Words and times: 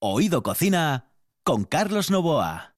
Oído 0.00 0.44
Cocina 0.44 1.10
con 1.42 1.64
Carlos 1.64 2.08
Novoa. 2.08 2.72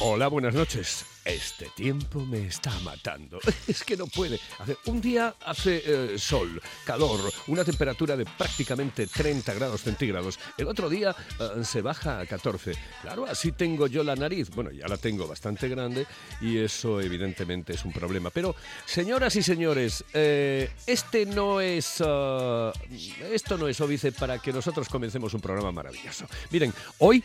Hola, 0.00 0.26
buenas 0.26 0.54
noches. 0.54 1.06
Este 1.26 1.66
tiempo 1.74 2.24
me 2.24 2.46
está 2.46 2.70
matando. 2.84 3.40
Es 3.66 3.82
que 3.82 3.96
no 3.96 4.06
puede. 4.06 4.38
Un 4.84 5.00
día 5.00 5.34
hace 5.44 5.82
eh, 5.84 6.18
sol, 6.18 6.62
calor, 6.84 7.20
una 7.48 7.64
temperatura 7.64 8.16
de 8.16 8.24
prácticamente 8.24 9.08
30 9.08 9.54
grados 9.54 9.80
centígrados. 9.80 10.38
El 10.56 10.68
otro 10.68 10.88
día 10.88 11.16
eh, 11.40 11.64
se 11.64 11.82
baja 11.82 12.20
a 12.20 12.26
14. 12.26 12.74
Claro, 13.02 13.26
así 13.26 13.50
tengo 13.50 13.88
yo 13.88 14.04
la 14.04 14.14
nariz. 14.14 14.50
Bueno, 14.50 14.70
ya 14.70 14.86
la 14.86 14.98
tengo 14.98 15.26
bastante 15.26 15.68
grande 15.68 16.06
y 16.40 16.58
eso 16.58 17.00
evidentemente 17.00 17.72
es 17.72 17.84
un 17.84 17.92
problema. 17.92 18.30
Pero, 18.30 18.54
señoras 18.84 19.34
y 19.34 19.42
señores, 19.42 20.04
eh, 20.14 20.70
este 20.86 21.26
no 21.26 21.60
es... 21.60 22.00
esto 22.00 23.58
no 23.58 23.66
es 23.66 23.80
óbice 23.80 24.12
para 24.12 24.38
que 24.38 24.52
nosotros 24.52 24.88
comencemos 24.88 25.34
un 25.34 25.40
programa 25.40 25.72
maravilloso. 25.72 26.26
Miren, 26.52 26.72
hoy... 26.98 27.24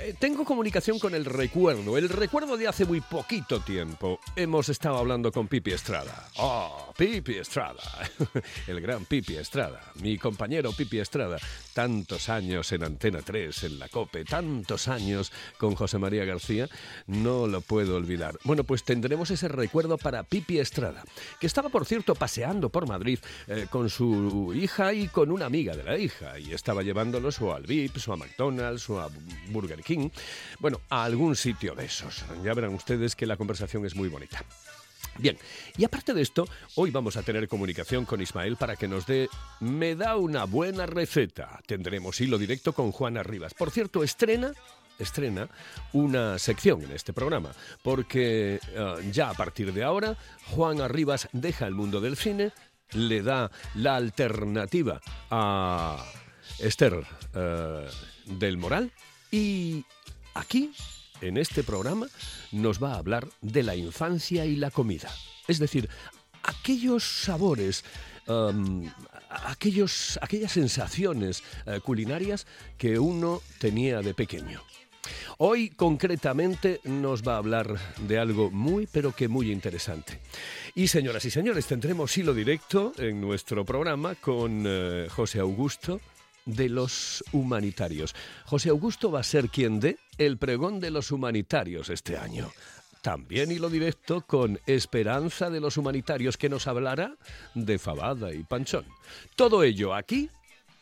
Eh, 0.00 0.14
tengo 0.16 0.44
comunicación 0.44 0.98
con 1.00 1.14
el 1.14 1.24
recuerdo, 1.24 1.98
el 1.98 2.08
recuerdo 2.08 2.56
de 2.56 2.68
hace 2.68 2.84
muy 2.84 3.00
poquito 3.00 3.60
tiempo. 3.60 4.20
Hemos 4.36 4.68
estado 4.68 4.96
hablando 4.96 5.32
con 5.32 5.48
Pipi 5.48 5.72
Estrada. 5.72 6.28
¡Oh, 6.36 6.92
Pipi 6.96 7.38
Estrada! 7.38 7.82
el 8.68 8.80
gran 8.80 9.06
Pipi 9.06 9.36
Estrada, 9.36 9.80
mi 10.00 10.16
compañero 10.16 10.70
Pipi 10.72 11.00
Estrada. 11.00 11.38
Tantos 11.72 12.28
años 12.28 12.70
en 12.72 12.84
Antena 12.84 13.22
3, 13.22 13.64
en 13.64 13.78
la 13.80 13.88
COPE, 13.88 14.24
tantos 14.24 14.86
años 14.86 15.32
con 15.58 15.74
José 15.74 15.98
María 15.98 16.24
García, 16.24 16.68
no 17.06 17.48
lo 17.48 17.60
puedo 17.60 17.96
olvidar. 17.96 18.38
Bueno, 18.44 18.62
pues 18.62 18.84
tendremos 18.84 19.30
ese 19.32 19.48
recuerdo 19.48 19.98
para 19.98 20.22
Pipi 20.22 20.60
Estrada, 20.60 21.02
que 21.40 21.46
estaba, 21.48 21.70
por 21.70 21.86
cierto, 21.86 22.14
paseando 22.14 22.68
por 22.68 22.86
Madrid 22.86 23.18
eh, 23.48 23.66
con 23.68 23.90
su 23.90 24.52
hija 24.54 24.92
y 24.92 25.08
con 25.08 25.32
una 25.32 25.46
amiga 25.46 25.74
de 25.74 25.82
la 25.82 25.98
hija, 25.98 26.38
y 26.38 26.52
estaba 26.52 26.84
llevándolos 26.84 27.40
o 27.40 27.52
al 27.52 27.64
Vips, 27.64 28.06
o 28.06 28.12
a 28.12 28.16
McDonald's, 28.16 28.88
o 28.90 29.00
a 29.00 29.10
Burger 29.48 29.82
King, 29.82 29.87
bueno, 30.58 30.80
a 30.88 31.04
algún 31.04 31.36
sitio 31.36 31.74
de 31.74 31.86
esos. 31.86 32.24
Ya 32.42 32.54
verán 32.54 32.74
ustedes 32.74 33.16
que 33.16 33.26
la 33.26 33.36
conversación 33.36 33.84
es 33.86 33.94
muy 33.94 34.08
bonita. 34.08 34.44
Bien, 35.18 35.36
y 35.76 35.84
aparte 35.84 36.14
de 36.14 36.22
esto, 36.22 36.46
hoy 36.76 36.90
vamos 36.90 37.16
a 37.16 37.22
tener 37.22 37.48
comunicación 37.48 38.04
con 38.04 38.20
Ismael 38.20 38.56
para 38.56 38.76
que 38.76 38.86
nos 38.86 39.04
dé 39.06 39.28
Me 39.60 39.96
da 39.96 40.16
una 40.16 40.44
buena 40.44 40.86
receta. 40.86 41.60
Tendremos 41.66 42.20
hilo 42.20 42.38
directo 42.38 42.72
con 42.72 42.92
Juana 42.92 43.22
Rivas. 43.22 43.54
Por 43.54 43.70
cierto, 43.70 44.04
estrena 44.04 44.52
estrena 44.98 45.48
una 45.92 46.38
sección 46.38 46.82
en 46.82 46.92
este 46.92 47.12
programa, 47.12 47.52
porque 47.82 48.60
eh, 48.68 49.10
ya 49.12 49.30
a 49.30 49.34
partir 49.34 49.72
de 49.72 49.84
ahora 49.84 50.16
Juan 50.50 50.80
Arribas 50.80 51.28
deja 51.32 51.66
el 51.66 51.74
mundo 51.74 52.00
del 52.00 52.16
cine, 52.16 52.52
le 52.92 53.22
da 53.22 53.50
la 53.74 53.96
alternativa 53.96 55.00
a 55.30 56.04
Esther 56.58 57.04
eh, 57.34 57.88
del 58.26 58.58
Moral 58.58 58.92
y 59.30 59.84
aquí, 60.34 60.72
en 61.20 61.36
este 61.36 61.62
programa, 61.62 62.06
nos 62.52 62.82
va 62.82 62.94
a 62.94 62.98
hablar 62.98 63.28
de 63.40 63.62
la 63.62 63.76
infancia 63.76 64.46
y 64.46 64.56
la 64.56 64.70
comida. 64.70 65.10
Es 65.46 65.58
decir, 65.58 65.88
aquellos 66.42 67.04
sabores, 67.04 67.84
um, 68.26 68.88
aquellos, 69.28 70.18
aquellas 70.22 70.52
sensaciones 70.52 71.42
eh, 71.66 71.80
culinarias 71.80 72.46
que 72.76 72.98
uno 72.98 73.42
tenía 73.58 74.00
de 74.00 74.14
pequeño. 74.14 74.62
Hoy 75.38 75.70
concretamente 75.70 76.80
nos 76.84 77.22
va 77.22 77.34
a 77.34 77.38
hablar 77.38 77.78
de 78.00 78.18
algo 78.18 78.50
muy 78.50 78.86
pero 78.86 79.14
que 79.14 79.28
muy 79.28 79.50
interesante. 79.50 80.20
Y 80.74 80.88
señoras 80.88 81.24
y 81.24 81.30
señores, 81.30 81.66
tendremos 81.66 82.16
hilo 82.18 82.34
directo 82.34 82.92
en 82.98 83.20
nuestro 83.20 83.64
programa 83.64 84.14
con 84.16 84.64
eh, 84.66 85.06
José 85.10 85.40
Augusto 85.40 86.00
de 86.44 86.68
los 86.68 87.24
humanitarios. 87.32 88.14
José 88.46 88.70
Augusto 88.70 89.10
va 89.10 89.20
a 89.20 89.24
ser 89.24 89.48
quien 89.48 89.80
dé 89.80 89.98
el 90.18 90.38
pregón 90.38 90.80
de 90.80 90.90
los 90.90 91.10
humanitarios 91.12 91.90
este 91.90 92.16
año. 92.16 92.50
También 93.02 93.52
hilo 93.52 93.70
directo 93.70 94.22
con 94.22 94.58
Esperanza 94.66 95.50
de 95.50 95.60
los 95.60 95.76
Humanitarios, 95.76 96.36
que 96.36 96.48
nos 96.48 96.66
hablará 96.66 97.16
de 97.54 97.78
Fabada 97.78 98.34
y 98.34 98.42
Panchón. 98.42 98.84
Todo 99.36 99.62
ello 99.62 99.94
aquí 99.94 100.28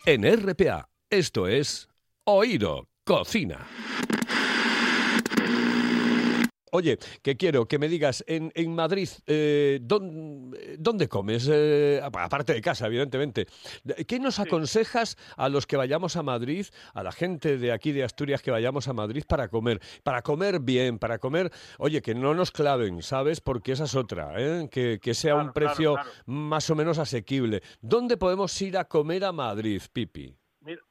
en 0.06 0.24
RPA. 0.24 0.88
Esto 1.10 1.46
es 1.46 1.88
Oído 2.24 2.88
Cocina. 3.04 3.66
Oye, 6.72 6.98
que 7.22 7.36
quiero 7.36 7.66
que 7.66 7.78
me 7.78 7.88
digas, 7.88 8.24
en, 8.26 8.50
en 8.56 8.74
Madrid, 8.74 9.08
eh, 9.26 9.78
¿dón- 9.82 10.50
¿dónde, 10.78 11.08
comes? 11.08 11.48
Eh, 11.50 12.00
apa- 12.02 12.24
aparte 12.24 12.52
de 12.54 12.60
casa, 12.60 12.86
evidentemente. 12.86 13.46
¿Qué 14.08 14.18
nos 14.18 14.40
aconsejas 14.40 15.16
a 15.36 15.48
los 15.48 15.66
que 15.66 15.76
vayamos 15.76 16.16
a 16.16 16.24
Madrid, 16.24 16.66
a 16.92 17.02
la 17.04 17.12
gente 17.12 17.56
de 17.56 17.70
aquí 17.70 17.92
de 17.92 18.02
Asturias 18.02 18.42
que 18.42 18.50
vayamos 18.50 18.88
a 18.88 18.92
Madrid 18.92 19.22
para 19.28 19.48
comer? 19.48 19.80
Para 20.02 20.22
comer 20.22 20.58
bien, 20.60 20.98
para 20.98 21.18
comer, 21.18 21.50
oye, 21.78 22.02
que 22.02 22.14
no 22.16 22.34
nos 22.34 22.50
claven, 22.50 23.00
¿sabes? 23.02 23.40
Porque 23.40 23.72
esa 23.72 23.84
es 23.84 23.94
otra, 23.94 24.34
¿eh? 24.36 24.68
que, 24.70 24.98
que 25.00 25.14
sea 25.14 25.34
Claro, 25.34 25.46
un 25.46 25.52
precio 25.52 25.94
claro. 25.94 26.10
más 26.26 26.68
o 26.68 26.74
menos 26.74 26.98
asequible. 26.98 27.62
¿Dónde 27.80 28.16
podemos 28.16 28.60
ir 28.60 28.76
a 28.76 28.84
comer 28.86 29.24
a 29.24 29.30
Madrid, 29.32 29.80
Pipi? 29.92 30.36
Mira, 30.62 30.82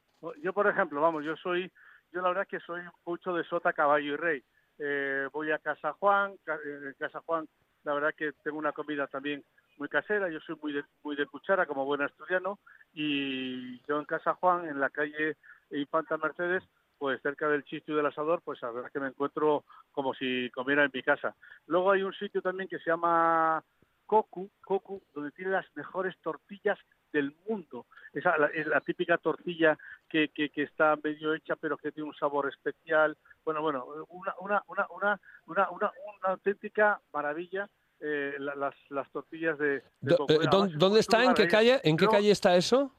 yo 0.41 0.53
por 0.53 0.67
ejemplo, 0.67 1.01
vamos, 1.01 1.25
yo 1.25 1.35
soy, 1.35 1.69
yo 2.13 2.21
la 2.21 2.29
verdad 2.29 2.47
que 2.49 2.59
soy 2.65 2.81
mucho 3.05 3.33
de 3.33 3.43
sota, 3.43 3.73
caballo 3.73 4.13
y 4.13 4.15
rey. 4.15 4.43
Eh, 4.77 5.14
a 5.51 5.59
Casa 5.59 5.93
Juan, 5.93 6.35
ca- 6.43 6.55
eh, 6.65 6.79
en 6.87 6.93
Casa 6.99 7.21
Juan, 7.25 7.47
la 7.83 7.93
verdad 7.93 8.13
que 8.15 8.31
tengo 8.43 8.57
una 8.57 8.71
comida 8.71 9.07
también 9.07 9.43
muy 9.77 9.89
casera, 9.89 10.29
yo 10.29 10.39
soy 10.39 10.55
muy 10.61 10.73
de, 10.73 10.83
muy 11.03 11.15
de 11.15 11.25
cuchara 11.25 11.65
como 11.65 11.85
buen 11.85 12.01
asturiano 12.01 12.59
y 12.93 13.79
yo 13.87 13.99
en 13.99 14.05
Casa 14.05 14.33
Juan, 14.35 14.67
en 14.67 14.79
la 14.79 14.89
calle 14.89 15.35
Infanta 15.71 16.17
Mercedes, 16.17 16.63
pues 16.97 17.21
cerca 17.21 17.49
del 17.49 17.63
chisto 17.65 17.91
y 17.91 17.95
del 17.95 18.05
asador, 18.05 18.41
pues 18.43 18.61
la 18.61 18.71
verdad 18.71 18.91
que 18.91 18.99
me 19.01 19.07
encuentro 19.09 19.65
como 19.91 20.13
si 20.13 20.49
comiera 20.51 20.83
en 20.85 20.91
mi 20.93 21.03
casa. 21.03 21.35
Luego 21.67 21.91
hay 21.91 22.03
un 22.03 22.13
sitio 22.13 22.41
también 22.41 22.69
que 22.69 22.79
se 22.79 22.89
llama 22.89 23.61
Cocu, 24.05 24.49
Cocu, 24.61 25.01
donde 25.13 25.31
tiene 25.31 25.51
las 25.51 25.65
mejores 25.75 26.15
tortillas 26.21 26.79
del 27.15 27.35
mundo. 27.47 27.85
Esa 28.13 28.37
la, 28.37 28.47
es 28.47 28.65
la 28.67 28.81
típica 28.81 29.17
tortilla 29.17 29.77
que, 30.09 30.29
que, 30.29 30.49
que 30.49 30.63
está 30.63 30.95
medio 31.03 31.33
hecha 31.33 31.55
pero 31.55 31.77
que 31.77 31.91
tiene 31.91 32.09
un 32.09 32.15
sabor 32.15 32.47
especial. 32.49 33.17
Bueno, 33.43 33.61
bueno, 33.61 33.85
una, 34.09 34.33
una, 34.39 34.63
una, 34.67 34.87
una, 34.89 35.19
una, 35.47 35.69
una, 35.69 35.91
una 36.19 36.29
auténtica 36.33 36.99
maravilla 37.13 37.69
eh, 37.99 38.35
la- 38.39 38.55
las, 38.55 38.75
las 38.89 39.09
tortillas 39.11 39.57
de, 39.57 39.81
de 40.01 40.15
Do- 40.15 40.25
eh, 40.29 40.39
¿dónde, 40.77 40.99
está? 40.99 41.23
¿En 41.23 41.33
qué 41.33 41.47
calle? 41.47 41.79
¿En 41.83 41.95
qué 41.97 42.07
calle 42.07 42.31
está 42.31 42.55
eso? 42.55 42.91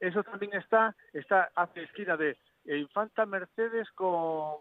eso 0.00 0.22
también 0.24 0.54
está, 0.54 0.96
está 1.12 1.50
hacia 1.54 1.82
esquina 1.82 2.16
de 2.16 2.36
Infanta 2.64 3.26
Mercedes 3.26 3.86
con, 3.94 4.56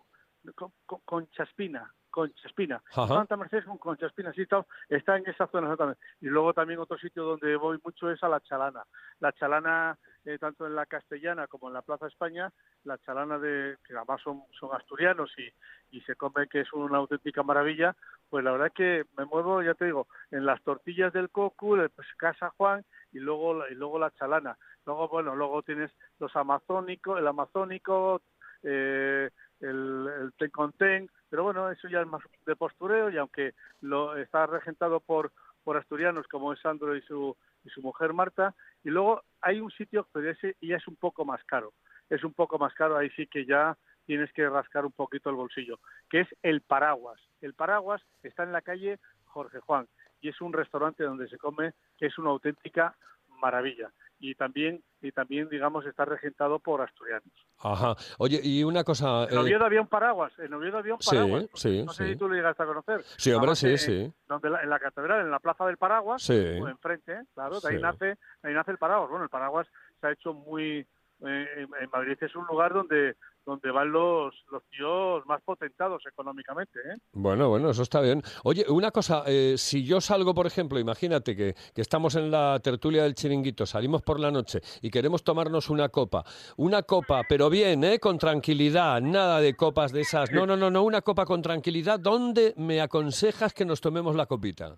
con, 0.55 0.71
con- 0.85 1.01
con 1.05 1.29
Chaspina, 1.31 1.93
con 2.17 2.33
Chaspina. 2.33 2.81
Ajá. 2.91 3.03
Infanta 3.03 3.37
Mercedes 3.37 3.65
con, 3.65 3.77
con 3.77 3.95
Chaspina, 3.95 4.33
sí, 4.33 4.41
está, 4.41 4.65
está 4.89 5.17
en 5.17 5.29
esa 5.29 5.45
zona 5.47 5.67
exactamente. 5.67 6.01
Y 6.21 6.25
luego 6.25 6.51
también 6.51 6.79
otro 6.79 6.97
sitio 6.97 7.23
donde 7.23 7.55
voy 7.55 7.79
mucho 7.83 8.09
es 8.09 8.23
a 8.23 8.27
La 8.27 8.39
Chalana. 8.41 8.83
La 9.19 9.31
Chalana, 9.33 9.95
eh, 10.25 10.39
tanto 10.39 10.65
en 10.65 10.73
la 10.73 10.87
Castellana 10.87 11.45
como 11.45 11.67
en 11.67 11.75
la 11.75 11.83
Plaza 11.83 12.07
España, 12.07 12.51
la 12.85 12.97
Chalana 12.97 13.37
de, 13.37 13.77
que 13.85 13.95
además 13.95 14.19
son, 14.23 14.41
son 14.59 14.75
asturianos 14.75 15.31
y, 15.37 15.47
y 15.95 16.01
se 16.01 16.15
come 16.15 16.47
que 16.47 16.61
es 16.61 16.73
una 16.73 16.97
auténtica 16.97 17.43
maravilla, 17.43 17.95
pues 18.31 18.43
la 18.43 18.51
verdad 18.51 18.71
que 18.73 19.05
me 19.15 19.25
muevo, 19.25 19.61
ya 19.61 19.75
te 19.75 19.85
digo, 19.85 20.07
en 20.31 20.43
las 20.43 20.59
tortillas 20.63 21.13
del 21.13 21.29
cocu, 21.29 21.75
el, 21.75 21.91
pues, 21.91 22.07
Casa 22.17 22.49
Juan 22.57 22.83
y 23.11 23.19
luego, 23.19 23.53
la- 23.53 23.69
y 23.69 23.75
luego 23.75 23.99
la 23.99 24.09
Chalana. 24.09 24.57
Luego, 24.87 25.07
bueno, 25.07 25.35
luego 25.35 25.61
tienes 25.61 25.91
los 26.19 26.35
amazónicos, 26.35 27.19
el 27.19 27.27
amazónico, 27.27 28.21
eh, 28.63 29.29
el, 29.59 30.07
el 30.21 30.33
ten 30.33 30.49
con 30.49 30.71
ten, 30.73 31.09
pero 31.29 31.43
bueno, 31.43 31.69
eso 31.69 31.87
ya 31.87 32.01
es 32.01 32.07
más 32.07 32.21
de 32.45 32.55
postureo 32.55 33.09
y 33.09 33.17
aunque 33.17 33.53
lo 33.81 34.15
está 34.17 34.45
regentado 34.45 34.99
por, 34.99 35.31
por 35.63 35.77
asturianos 35.77 36.27
como 36.27 36.53
es 36.53 36.59
Sandro 36.59 36.95
y 36.95 37.01
su, 37.01 37.35
y 37.63 37.69
su 37.69 37.81
mujer 37.81 38.13
Marta, 38.13 38.55
y 38.83 38.89
luego 38.89 39.21
hay 39.41 39.59
un 39.59 39.71
sitio, 39.71 40.07
ese 40.15 40.55
ya 40.61 40.77
es 40.77 40.87
un 40.87 40.95
poco 40.95 41.25
más 41.25 41.43
caro, 41.45 41.73
es 42.09 42.23
un 42.23 42.33
poco 42.33 42.57
más 42.57 42.73
caro, 42.73 42.97
ahí 42.97 43.09
sí 43.11 43.27
que 43.27 43.45
ya 43.45 43.77
tienes 44.05 44.31
que 44.31 44.47
rascar 44.49 44.85
un 44.85 44.93
poquito 44.93 45.29
el 45.29 45.35
bolsillo, 45.35 45.79
que 46.09 46.21
es 46.21 46.27
el 46.41 46.61
Paraguas. 46.61 47.19
El 47.41 47.53
Paraguas 47.53 48.01
está 48.23 48.43
en 48.43 48.53
la 48.53 48.61
calle 48.61 48.99
Jorge 49.25 49.59
Juan 49.59 49.87
y 50.21 50.29
es 50.29 50.39
un 50.41 50.53
restaurante 50.53 51.03
donde 51.03 51.27
se 51.27 51.37
come 51.37 51.73
que 51.97 52.07
es 52.07 52.17
una 52.17 52.29
auténtica 52.29 52.95
maravilla 53.27 53.91
y 54.19 54.35
también 54.35 54.83
y 55.01 55.11
también 55.11 55.47
digamos 55.49 55.85
está 55.85 56.05
regentado 56.05 56.57
por 56.59 56.81
asturianos. 56.81 57.27
Ajá. 57.59 57.95
Oye, 58.17 58.39
y 58.43 58.63
una 58.63 58.83
cosa... 58.83 59.25
En 59.25 59.35
eh, 59.35 59.37
Oviedo 59.37 59.63
había 59.65 59.79
un 59.81 59.87
paraguas, 59.87 60.33
en 60.39 60.51
Oviedo 60.53 60.79
había 60.79 60.95
un 60.95 61.01
Sí, 61.01 61.11
paraguas. 61.11 61.45
sí, 61.53 61.83
no 61.83 61.93
sé 61.93 62.05
sí. 62.05 62.11
si 62.13 62.17
tú 62.17 62.27
lo 62.27 62.33
llegaste 62.35 62.63
a 62.63 62.65
conocer. 62.65 63.03
Sí, 63.17 63.31
hombre, 63.31 63.51
Además, 63.51 63.59
sí, 63.59 63.67
en- 63.69 63.77
sí. 63.77 64.13
Donde 64.27 64.49
la- 64.49 64.63
en 64.63 64.69
la 64.71 64.79
catedral, 64.79 65.21
en 65.21 65.29
la 65.31 65.39
plaza 65.39 65.65
del 65.67 65.77
paraguas, 65.77 66.23
Sí. 66.23 66.33
o 66.33 66.67
enfrente, 66.67 67.13
¿eh? 67.13 67.23
claro, 67.35 67.59
de 67.59 67.69
ahí 67.69 67.75
Sí. 67.75 67.81
nace, 67.81 68.05
de 68.05 68.17
ahí 68.49 68.53
nace 68.55 68.71
el 68.71 68.77
paraguas. 68.79 69.09
Bueno, 69.09 69.23
el 69.25 69.29
paraguas 69.29 69.67
se 70.01 70.07
ha 70.07 70.11
hecho 70.11 70.33
muy 70.33 70.87
en 71.21 71.89
Madrid 71.91 72.17
es 72.21 72.35
un 72.35 72.45
lugar 72.45 72.73
donde 72.73 73.15
donde 73.47 73.71
van 73.71 73.89
los, 73.91 74.35
los 74.51 74.61
tíos 74.69 75.25
más 75.25 75.41
potentados 75.41 76.03
económicamente. 76.05 76.79
¿eh? 76.79 76.97
Bueno, 77.13 77.47
bueno, 77.47 77.69
eso 77.69 77.81
está 77.81 78.01
bien. 78.01 78.21
Oye, 78.43 78.65
una 78.67 78.91
cosa, 78.91 79.23
eh, 79.25 79.55
si 79.57 79.85
yo 79.85 80.01
salgo, 80.01 80.35
por 80.35 80.45
ejemplo, 80.45 80.77
imagínate 80.77 81.33
que, 81.33 81.55
que, 81.73 81.81
estamos 81.81 82.15
en 82.15 82.29
la 82.29 82.59
tertulia 82.61 83.03
del 83.03 83.15
chiringuito, 83.15 83.65
salimos 83.65 84.01
por 84.01 84.19
la 84.19 84.31
noche 84.31 84.59
y 84.81 84.91
queremos 84.91 85.23
tomarnos 85.23 85.69
una 85.69 85.87
copa, 85.87 86.25
una 86.57 86.83
copa, 86.83 87.21
pero 87.27 87.49
bien, 87.49 87.85
¿eh? 87.85 87.99
con 87.99 88.17
tranquilidad, 88.17 89.01
nada 89.01 89.39
de 89.39 89.55
copas 89.55 89.93
de 89.93 90.01
esas, 90.01 90.29
no, 90.33 90.45
no, 90.45 90.57
no, 90.57 90.69
no, 90.69 90.83
una 90.83 91.01
copa 91.01 91.25
con 91.25 91.41
tranquilidad, 91.41 92.01
¿dónde 92.01 92.53
me 92.57 92.81
aconsejas 92.81 93.53
que 93.53 93.63
nos 93.63 93.79
tomemos 93.79 94.13
la 94.17 94.25
copita? 94.25 94.77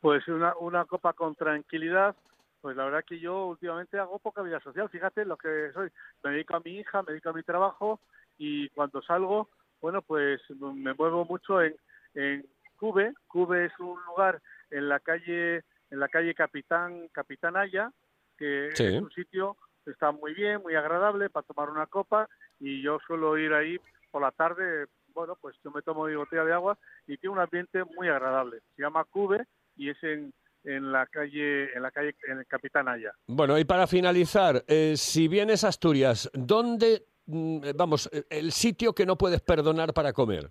Pues 0.00 0.26
una, 0.26 0.52
una 0.58 0.84
copa 0.84 1.12
con 1.12 1.36
tranquilidad, 1.36 2.16
pues 2.60 2.76
la 2.76 2.84
verdad 2.84 3.04
que 3.04 3.18
yo 3.18 3.46
últimamente 3.46 3.98
hago 3.98 4.18
poca 4.18 4.42
vida 4.42 4.60
social, 4.60 4.88
fíjate 4.88 5.24
lo 5.24 5.36
que 5.36 5.70
soy, 5.72 5.90
me 6.22 6.30
dedico 6.30 6.56
a 6.56 6.60
mi 6.60 6.78
hija, 6.78 7.02
me 7.02 7.12
dedico 7.12 7.30
a 7.30 7.34
mi 7.34 7.42
trabajo 7.42 8.00
y 8.36 8.68
cuando 8.70 9.02
salgo, 9.02 9.48
bueno, 9.80 10.02
pues 10.02 10.40
me 10.58 10.94
muevo 10.94 11.24
mucho 11.24 11.62
en, 11.62 11.76
en 12.14 12.46
Cube, 12.76 13.14
Cube 13.26 13.66
es 13.66 13.72
un 13.78 13.98
lugar 14.06 14.40
en 14.70 14.88
la 14.88 15.00
calle 15.00 15.64
en 15.90 16.00
la 16.00 16.08
calle 16.08 16.34
Capitán 16.34 17.08
Capitán 17.12 17.56
Aya, 17.56 17.90
que 18.36 18.68
es 18.68 18.80
un 18.80 19.10
sitio 19.10 19.56
que 19.84 19.92
está 19.92 20.12
muy 20.12 20.34
bien, 20.34 20.62
muy 20.62 20.74
agradable 20.74 21.30
para 21.30 21.46
tomar 21.46 21.70
una 21.70 21.86
copa 21.86 22.28
y 22.60 22.82
yo 22.82 22.98
suelo 23.06 23.38
ir 23.38 23.52
ahí 23.52 23.78
por 24.10 24.22
la 24.22 24.30
tarde, 24.30 24.86
bueno, 25.14 25.36
pues 25.40 25.56
yo 25.64 25.70
me 25.70 25.82
tomo 25.82 26.06
mi 26.06 26.14
botella 26.14 26.44
de 26.44 26.52
agua 26.52 26.78
y 27.06 27.16
tiene 27.16 27.34
un 27.34 27.40
ambiente 27.40 27.84
muy 27.84 28.08
agradable. 28.08 28.60
Se 28.76 28.82
llama 28.82 29.04
Cube 29.04 29.46
y 29.76 29.90
es 29.90 30.02
en 30.02 30.32
en 30.64 30.92
la 30.92 31.06
calle, 31.06 31.72
en 31.74 31.82
la 31.82 31.90
calle, 31.90 32.14
en 32.26 32.38
el 32.38 32.46
Capitán 32.46 32.88
Aya. 32.88 33.12
Bueno, 33.26 33.58
y 33.58 33.64
para 33.64 33.86
finalizar, 33.86 34.64
eh, 34.66 34.94
si 34.96 35.28
vienes 35.28 35.64
a 35.64 35.68
Asturias, 35.68 36.30
¿dónde, 36.34 37.06
mm, 37.26 37.70
vamos, 37.76 38.10
el 38.30 38.52
sitio 38.52 38.94
que 38.94 39.06
no 39.06 39.16
puedes 39.16 39.40
perdonar 39.40 39.92
para 39.92 40.12
comer? 40.12 40.50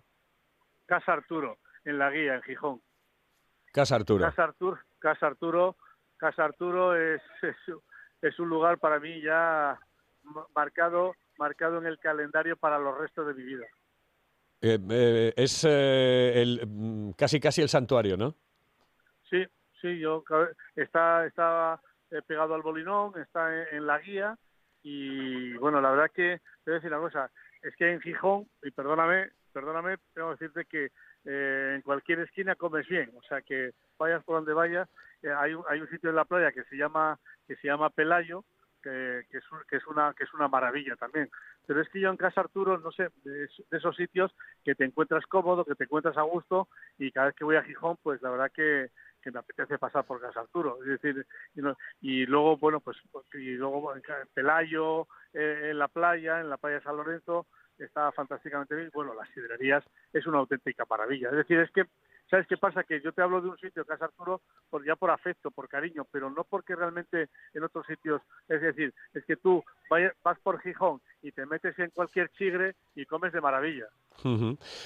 Casa 0.86 1.14
Arturo, 1.14 1.60
en 1.84 2.00
la 2.00 2.10
guía, 2.10 2.36
en 2.36 2.42
Gijón. 2.44 2.82
Casa 3.72 3.96
Arturo. 3.96 4.26
Casa 4.26 4.44
Arturo, 4.44 4.80
Casa 5.00 5.28
Arturo, 5.28 5.78
Casa 6.18 6.46
Arturo 6.46 6.96
es, 6.96 7.22
es, 8.22 8.40
un 8.40 8.50
lugar 8.50 8.80
para 8.80 9.00
mí 9.00 9.22
ya 9.22 9.80
marcado, 10.56 11.14
marcado 11.38 11.78
en 11.78 11.86
el 11.86 12.00
calendario 12.00 12.58
para 12.58 12.80
los 12.80 12.98
restos 12.98 13.28
de 13.28 13.34
mi 13.34 13.44
vida. 13.44 13.66
Eh, 14.62 14.80
eh, 14.90 15.34
es 15.36 15.64
el, 15.66 16.66
mm, 16.66 17.12
casi 17.12 17.40
casi 17.40 17.62
el 17.62 17.70
santuario, 17.70 18.18
¿no? 18.18 18.34
Sí, 19.30 19.46
sí, 19.82 20.00
yo 20.00 20.24
está, 20.76 21.26
está 21.26 21.80
eh, 22.12 22.22
pegado 22.26 22.56
al 22.56 22.62
bolinón, 22.62 23.20
está 23.20 23.70
en, 23.72 23.86
la 23.86 24.00
guía 24.00 24.38
y 24.84 25.54
bueno, 25.58 25.82
la 25.82 25.92
verdad 25.92 26.12
que 26.14 26.40
te 26.64 26.72
voy 26.72 26.74
a 26.74 26.76
decir 26.76 26.92
una 26.92 27.02
cosa, 27.02 27.32
es 27.62 27.76
que 27.76 27.92
en 27.92 28.02
Gijón, 28.02 28.48
y 28.64 28.72
perdóname, 28.72 29.30
perdóname, 29.52 29.98
tengo 30.14 30.30
que 30.30 30.46
decirte 30.46 30.66
que 30.66 30.92
eh, 31.26 31.74
en 31.76 31.82
cualquier 31.82 32.20
esquina 32.20 32.56
comes 32.56 32.88
bien, 32.88 33.12
o 33.16 33.22
sea 33.24 33.42
que 33.42 33.72
vayas 33.98 34.24
por 34.24 34.38
donde 34.38 34.54
vayas, 34.54 34.88
eh, 35.22 35.34
hay, 35.36 35.54
un, 35.54 35.64
hay 35.68 35.82
un 35.82 35.90
sitio 35.90 36.10
en 36.10 36.16
la 36.16 36.26
playa 36.26 36.52
que 36.52 36.64
se 36.66 36.78
llama 36.78 37.20
que 37.48 37.56
se 37.56 37.68
llama 37.68 37.90
Pelayo, 37.90 38.44
que, 38.82 39.20
es, 39.20 39.44
que, 39.70 39.78
es, 39.78 39.88
una 39.88 40.14
que 40.14 40.24
es 40.24 40.34
una 40.34 40.48
maravilla 40.48 40.96
también. 40.96 41.30
Pero 41.66 41.82
es 41.82 41.90
que 41.90 42.00
yo 42.00 42.10
en 42.10 42.18
Casa 42.18 42.42
Arturo, 42.42 42.78
no 42.78 42.92
sé, 42.92 43.10
de, 43.24 43.48
esos 43.72 43.96
sitios 43.96 44.34
que 44.64 44.76
te 44.76 44.86
encuentras 44.86 45.26
cómodo, 45.26 45.66
que 45.66 45.76
te 45.76 45.86
encuentras 45.86 46.18
a 46.18 46.22
gusto 46.22 46.68
y 46.98 47.12
cada 47.12 47.28
vez 47.28 47.36
que 47.36 47.44
voy 47.44 47.56
a 47.56 47.64
Gijón, 47.64 47.98
pues 48.02 48.22
la 48.22 48.30
verdad 48.30 48.52
que 48.54 48.90
que 49.28 49.32
me 49.32 49.40
apetece 49.40 49.78
pasar 49.78 50.06
por 50.06 50.22
Casa 50.22 50.40
Arturo. 50.40 50.80
Es 50.82 51.02
decir, 51.02 51.28
y, 52.02 52.26
luego, 52.26 52.56
bueno, 52.56 52.80
pues 52.80 52.98
y 53.34 53.56
luego 53.56 53.94
en 53.94 54.02
Pelayo, 54.34 55.08
eh, 55.34 55.72
en 55.72 55.80
la 55.80 55.90
playa, 55.90 56.40
en 56.40 56.50
la 56.50 56.56
playa 56.56 56.78
de 56.78 56.84
San 56.84 56.96
Lorenzo, 56.96 57.46
está 57.78 58.10
fantásticamente 58.14 58.74
bien. 58.74 58.90
Bueno, 58.94 59.14
las 59.14 59.30
sidrerías 59.32 59.84
es 60.14 60.26
una 60.28 60.38
auténtica 60.38 60.86
maravilla. 60.90 61.30
Es 61.30 61.36
decir, 61.36 61.60
es 61.60 61.70
que 61.72 61.84
¿Sabes 62.30 62.48
qué 62.48 62.58
pasa? 62.58 62.84
Que 62.84 63.02
yo 63.02 63.12
te 63.12 63.22
hablo 63.22 63.42
de 63.42 63.50
un 63.50 63.58
sitio, 63.58 63.86
Casa 63.86 64.06
Arturo, 64.06 64.42
por, 64.70 64.86
ya 64.86 64.96
por 64.96 65.12
afecto, 65.12 65.52
por 65.52 65.70
cariño, 65.70 66.06
pero 66.12 66.30
no 66.30 66.44
porque 66.44 66.76
realmente 66.76 67.30
en 67.54 67.64
otros 67.64 67.86
sitios, 67.86 68.22
es 68.50 68.62
decir, 68.62 68.94
es 69.14 69.24
que 69.26 69.38
tú 69.38 69.64
vas 69.90 70.40
por 70.44 70.60
Gijón 70.62 71.02
y 71.22 71.32
te 71.32 71.46
metes 71.46 71.78
en 71.80 71.90
cualquier 71.92 72.30
chigre 72.32 72.76
y 72.96 73.06
comes 73.06 73.32
de 73.32 73.42
maravilla. 73.42 73.88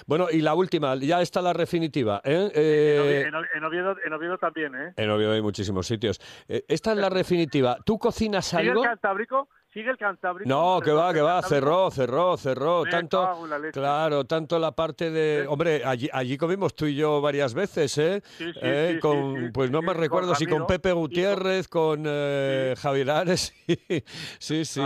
Bueno, 0.05 0.27
y 0.29 0.41
la 0.41 0.53
última, 0.53 0.95
ya 0.95 1.21
está 1.21 1.41
la 1.41 1.53
definitiva. 1.53 2.21
¿eh? 2.23 2.51
Eh... 2.53 3.23
En, 3.27 3.35
Oviedo, 3.63 3.95
en, 4.03 4.13
Oviedo, 4.13 4.37
también, 4.37 4.75
¿eh? 4.75 4.93
En 4.97 5.09
Oviedo 5.09 5.33
hay 5.33 5.41
muchísimos 5.41 5.87
sitios. 5.87 6.19
Eh, 6.47 6.63
esta 6.67 6.91
es 6.91 6.97
la 6.97 7.09
definitiva. 7.09 7.77
¿Tú 7.85 7.97
cocinas 7.97 8.53
algo? 8.53 8.81
¿Y 8.81 8.83
el 8.83 8.89
Cantábrico? 8.89 9.49
Sigue 9.73 9.89
el 9.89 9.97
Cantábrico. 9.97 10.47
No, 10.49 10.79
que 10.81 10.91
va, 10.91 11.13
que 11.13 11.21
va, 11.21 11.41
cerró, 11.41 11.89
cerró, 11.91 12.37
cerró. 12.37 12.83
tanto, 12.85 13.47
claro, 13.71 14.25
tanto 14.25 14.59
la 14.59 14.71
parte 14.71 15.09
de, 15.09 15.45
hombre, 15.47 15.83
allí, 15.85 16.09
allí 16.11 16.37
comimos 16.37 16.75
tú 16.75 16.85
y 16.85 16.95
yo 16.95 17.21
varias 17.21 17.53
veces, 17.53 17.97
¿eh? 17.97 18.21
Sí, 18.23 18.51
sí, 18.53 18.59
¿Eh? 18.61 18.99
con, 19.01 19.51
pues 19.53 19.71
no 19.71 19.81
me 19.81 19.93
recuerdo 19.93 20.35
si 20.35 20.45
con 20.45 20.67
Pepe 20.67 20.91
Gutiérrez, 20.91 21.67
con, 21.67 22.03
eh, 22.05 22.75
Javier 22.77 23.09
Ares, 23.11 23.53
sí, 24.39 24.65
sí. 24.65 24.81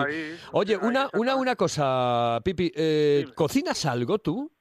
Oye, 0.51 0.77
una, 0.77 1.09
una, 1.13 1.35
una 1.35 1.55
cosa, 1.55 2.39
Pipi, 2.43 2.71
eh, 2.75 3.25
¿cocinas 3.35 3.85
algo 3.85 4.19
tú? 4.19 4.51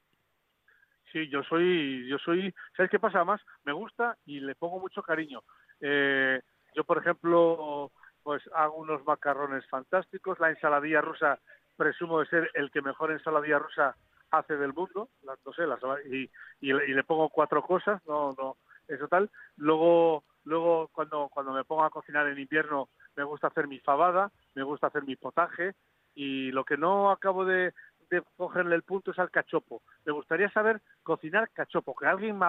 Sí, 1.12 1.28
yo 1.30 1.42
soy, 1.44 2.08
yo 2.08 2.18
soy, 2.18 2.52
¿sabes 2.76 2.90
qué 2.90 2.98
pasa 2.98 3.24
más? 3.24 3.40
Me 3.64 3.72
gusta 3.72 4.16
y 4.26 4.40
le 4.40 4.54
pongo 4.56 4.80
mucho 4.80 5.02
cariño. 5.02 5.42
Yo, 5.80 6.82
por 6.82 6.98
ejemplo, 6.98 7.92
pues 8.24 8.42
hago 8.54 8.78
unos 8.78 9.04
macarrones 9.04 9.64
fantásticos. 9.68 10.40
La 10.40 10.50
ensaladilla 10.50 11.00
rusa, 11.00 11.38
presumo 11.76 12.18
de 12.18 12.26
ser 12.26 12.50
el 12.54 12.72
que 12.72 12.82
mejor 12.82 13.12
ensaladilla 13.12 13.60
rusa 13.60 13.94
hace 14.30 14.56
del 14.56 14.72
mundo, 14.72 15.10
no 15.22 15.52
sé, 15.52 15.62
y, 16.10 16.30
y, 16.60 16.72
le 16.72 17.04
pongo 17.04 17.28
cuatro 17.28 17.62
cosas, 17.62 18.04
no, 18.06 18.32
no, 18.36 18.56
eso 18.88 19.06
tal. 19.06 19.30
Luego, 19.56 20.24
luego 20.42 20.88
cuando, 20.92 21.28
cuando 21.32 21.52
me 21.52 21.62
pongo 21.62 21.84
a 21.84 21.90
cocinar 21.90 22.26
en 22.26 22.40
invierno, 22.40 22.88
me 23.14 23.22
gusta 23.22 23.46
hacer 23.46 23.68
mi 23.68 23.78
fabada, 23.78 24.32
me 24.54 24.64
gusta 24.64 24.88
hacer 24.88 25.04
mi 25.04 25.14
potaje, 25.14 25.74
y 26.16 26.50
lo 26.50 26.64
que 26.64 26.76
no 26.76 27.12
acabo 27.12 27.44
de, 27.44 27.74
de 28.10 28.22
cogerle 28.36 28.74
el 28.74 28.82
punto 28.82 29.12
es 29.12 29.18
al 29.18 29.30
cachopo. 29.30 29.82
Me 30.06 30.12
gustaría 30.12 30.50
saber 30.50 30.80
cocinar 31.02 31.50
cachopo, 31.52 31.94
que 31.94 32.06
alguien 32.06 32.38
me, 32.38 32.46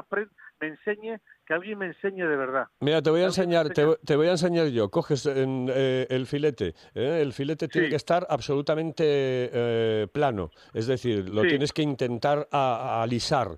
me 0.59 0.67
enseñe, 0.67 1.19
que 1.45 1.53
alguien 1.53 1.77
me 1.77 1.87
enseñe 1.87 2.27
de 2.27 2.35
verdad. 2.35 2.67
Mira, 2.79 3.01
te 3.01 3.09
voy 3.09 3.21
a 3.21 3.25
enseñar, 3.25 3.69
te, 3.69 4.15
voy 4.15 4.27
a 4.27 4.31
enseñar 4.31 4.67
yo. 4.67 4.89
Coges 4.89 5.25
en, 5.25 5.69
eh, 5.73 6.07
el 6.09 6.25
filete, 6.25 6.73
¿eh? 6.93 7.19
el 7.21 7.33
filete 7.33 7.67
tiene 7.67 7.89
que 7.89 7.95
estar 7.95 8.25
absolutamente 8.29 9.03
eh, 9.05 10.07
plano, 10.11 10.49
es 10.73 10.87
decir, 10.87 11.29
lo 11.29 11.43
tienes 11.43 11.71
que 11.71 11.81
intentar 11.81 12.47
alisar. 12.51 13.49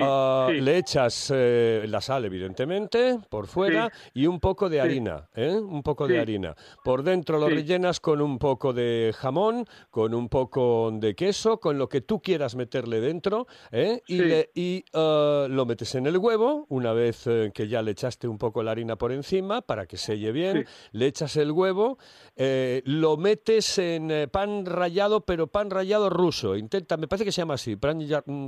Ah, 0.00 0.48
le 0.52 0.76
echas 0.78 1.30
la 1.30 2.00
sal, 2.00 2.24
evidentemente, 2.24 3.18
por 3.28 3.46
fuera 3.46 3.90
y 4.12 4.26
un 4.26 4.40
poco 4.40 4.68
de 4.68 4.80
harina, 4.80 5.28
un 5.36 5.82
poco 5.82 6.06
de 6.06 6.20
harina. 6.20 6.54
Por 6.82 7.02
dentro 7.02 7.38
lo 7.38 7.48
rellenas 7.48 8.00
con 8.00 8.20
un 8.20 8.38
poco 8.38 8.72
de 8.72 9.14
jamón, 9.16 9.66
con 9.90 10.14
un 10.14 10.28
poco 10.28 10.90
de 10.92 11.14
queso, 11.14 11.58
con 11.58 11.78
lo 11.78 11.88
que 11.88 12.00
tú 12.00 12.20
quieras 12.20 12.54
meterle 12.94 13.00
dentro, 13.00 13.46
¿eh? 13.72 14.02
y, 14.06 14.20
y 14.54 14.84
uh, 14.92 15.48
lo 15.48 15.66
metes 15.66 15.94
en 15.94 16.06
el 16.06 16.18
huevo, 16.18 16.66
una 16.68 16.92
vez 16.92 17.26
eh, 17.26 17.50
que 17.54 17.68
ya 17.68 17.82
le 17.82 17.92
echaste 17.92 18.28
un 18.28 18.38
poco 18.38 18.62
la 18.62 18.72
harina 18.72 18.96
por 18.96 19.12
encima 19.12 19.62
para 19.62 19.86
que 19.86 19.96
selle 19.96 20.32
bien, 20.32 20.66
le 20.92 21.06
echas 21.06 21.36
el 21.36 21.50
huevo, 21.50 21.98
eh, 22.36 22.82
lo 22.84 23.16
metes 23.16 23.78
en 23.78 24.10
eh, 24.10 24.28
pan 24.28 24.66
rallado, 24.66 25.24
pero 25.24 25.46
pan 25.46 25.70
rallado 25.70 26.10
ruso. 26.10 26.56
Intenta, 26.56 26.96
me 26.96 27.08
parece 27.08 27.24
que 27.24 27.32
se 27.32 27.40
llama 27.40 27.54
así, 27.54 27.76
pan 27.76 28.00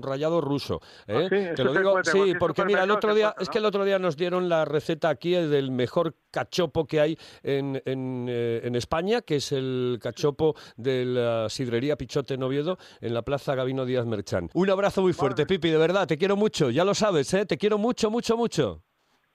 rallado 0.02 0.40
ruso. 0.40 0.80
Ah, 1.08 1.26
Te 1.28 1.64
lo 1.64 1.72
digo, 1.72 1.98
sí, 2.04 2.34
porque 2.38 2.64
mira, 2.64 2.84
el 2.84 2.90
otro 2.90 3.14
día, 3.14 3.34
es 3.38 3.48
que 3.48 3.58
el 3.58 3.64
otro 3.64 3.84
día 3.84 3.98
nos 3.98 4.16
dieron 4.16 4.48
la 4.48 4.64
receta 4.64 5.08
aquí 5.08 5.32
del 5.32 5.70
mejor 5.70 6.14
cachopo 6.30 6.86
que 6.86 7.00
hay 7.00 7.18
en, 7.42 7.80
en, 7.84 8.28
en 8.28 8.74
España, 8.74 9.22
que 9.22 9.36
es 9.36 9.52
el 9.52 9.98
cachopo 10.00 10.54
de 10.76 11.04
la 11.04 11.48
sidrería 11.48 11.96
Pichote 11.96 12.34
en 12.34 12.42
Oviedo, 12.42 12.78
en 13.00 13.14
la 13.14 13.22
Plaza 13.22 13.54
Gabino 13.54 13.84
Díaz 13.84 14.06
Merchán. 14.06 14.35
Un 14.54 14.70
abrazo 14.70 15.02
muy 15.02 15.12
fuerte, 15.12 15.46
Pipi, 15.46 15.70
de 15.70 15.78
verdad, 15.78 16.06
te 16.06 16.16
quiero 16.16 16.36
mucho, 16.36 16.70
ya 16.70 16.84
lo 16.84 16.94
sabes, 16.94 17.32
¿eh? 17.34 17.46
te 17.46 17.56
quiero 17.56 17.78
mucho, 17.78 18.10
mucho, 18.10 18.36
mucho. 18.36 18.82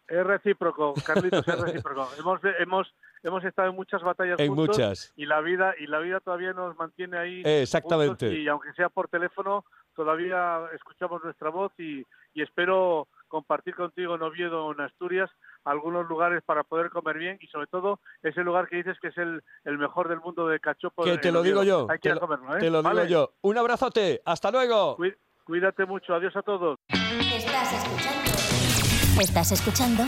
Es 0.08 0.26
recíproco, 0.26 0.94
Carlitos, 1.06 1.48
es 1.48 1.60
recíproco. 1.60 2.10
hemos, 2.20 2.42
hemos, 2.60 2.94
hemos 3.24 3.44
estado 3.46 3.70
en 3.70 3.76
muchas 3.76 4.02
batallas 4.02 4.40
en 4.40 4.54
juntos 4.54 4.78
muchas. 4.78 5.14
y 5.16 5.26
la 5.26 5.40
vida 5.40 5.74
y 5.80 5.88
la 5.88 6.00
vida 6.00 6.20
todavía 6.20 6.52
nos 6.52 6.76
mantiene 6.76 7.18
ahí. 7.18 7.42
exactamente. 7.46 8.34
y 8.34 8.48
aunque 8.48 8.74
sea 8.74 8.90
por 8.90 9.08
teléfono, 9.08 9.64
todavía 9.96 10.60
escuchamos 10.76 11.24
nuestra 11.24 11.50
voz 11.50 11.72
y, 11.78 12.06
y 12.34 12.42
espero 12.42 13.08
compartir 13.30 13.74
contigo 13.76 14.16
en 14.16 14.22
Oviedo 14.24 14.66
o 14.66 14.74
en 14.74 14.82
Asturias 14.82 15.30
algunos 15.64 16.08
lugares 16.08 16.42
para 16.46 16.64
poder 16.64 16.90
comer 16.90 17.18
bien 17.18 17.38
y 17.42 17.48
sobre 17.48 17.68
todo 17.68 18.00
ese 18.24 18.42
lugar 18.42 18.68
que 18.68 18.78
dices 18.78 18.98
que 19.02 19.10
es 19.10 19.18
el, 19.18 19.44
el 19.64 19.78
mejor 19.78 20.10
del 20.10 20.20
mundo 20.20 20.48
de 20.48 20.60
cachopo. 20.60 21.04
Que 21.04 21.18
te 21.18 21.32
lo 21.32 21.44
digo 21.44 21.64
yo. 21.64 21.88
Hay 21.90 22.00
que 22.00 22.10
te, 22.10 22.16
lo, 22.16 22.22
comerlo, 22.22 22.58
¿eh? 22.58 22.60
te 22.60 22.70
lo 22.70 22.82
digo 22.82 23.04
yo. 23.06 23.34
Un 23.42 23.58
abrazote. 23.58 24.22
Hasta 24.26 24.52
luego. 24.52 24.98
Cuídate 25.44 25.86
mucho. 25.86 26.14
Adiós 26.14 26.36
a 26.36 26.42
todos. 26.42 26.78
Estás 26.90 27.74
escuchando. 27.74 29.22
Estás 29.22 29.52
escuchando 29.52 30.04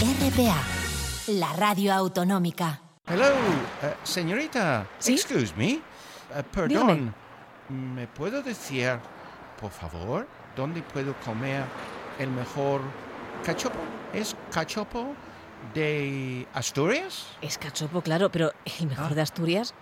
RPA, 0.00 0.62
la 1.28 1.52
radio 1.54 1.94
autonómica. 1.94 2.80
Hello, 3.06 3.24
eh, 3.82 3.94
señorita. 4.02 4.86
¿Sí? 4.98 5.14
Excuse 5.14 5.54
me. 5.56 5.72
Eh, 5.74 5.80
perdón. 6.52 7.14
¿Me 7.68 8.06
puedo 8.06 8.42
decir, 8.42 8.98
por 9.60 9.70
favor, 9.70 10.26
dónde 10.56 10.82
puedo 10.82 11.14
comer 11.24 11.64
el 12.18 12.30
mejor 12.30 12.80
cachopo? 13.44 13.78
¿Es 14.12 14.36
cachopo 14.52 15.14
de 15.74 16.46
Asturias? 16.54 17.26
Es 17.42 17.58
cachopo, 17.58 18.00
claro, 18.02 18.30
pero 18.30 18.52
el 18.80 18.86
mejor 18.88 19.12
Ah. 19.12 19.14
de 19.14 19.20
Asturias, 19.22 19.74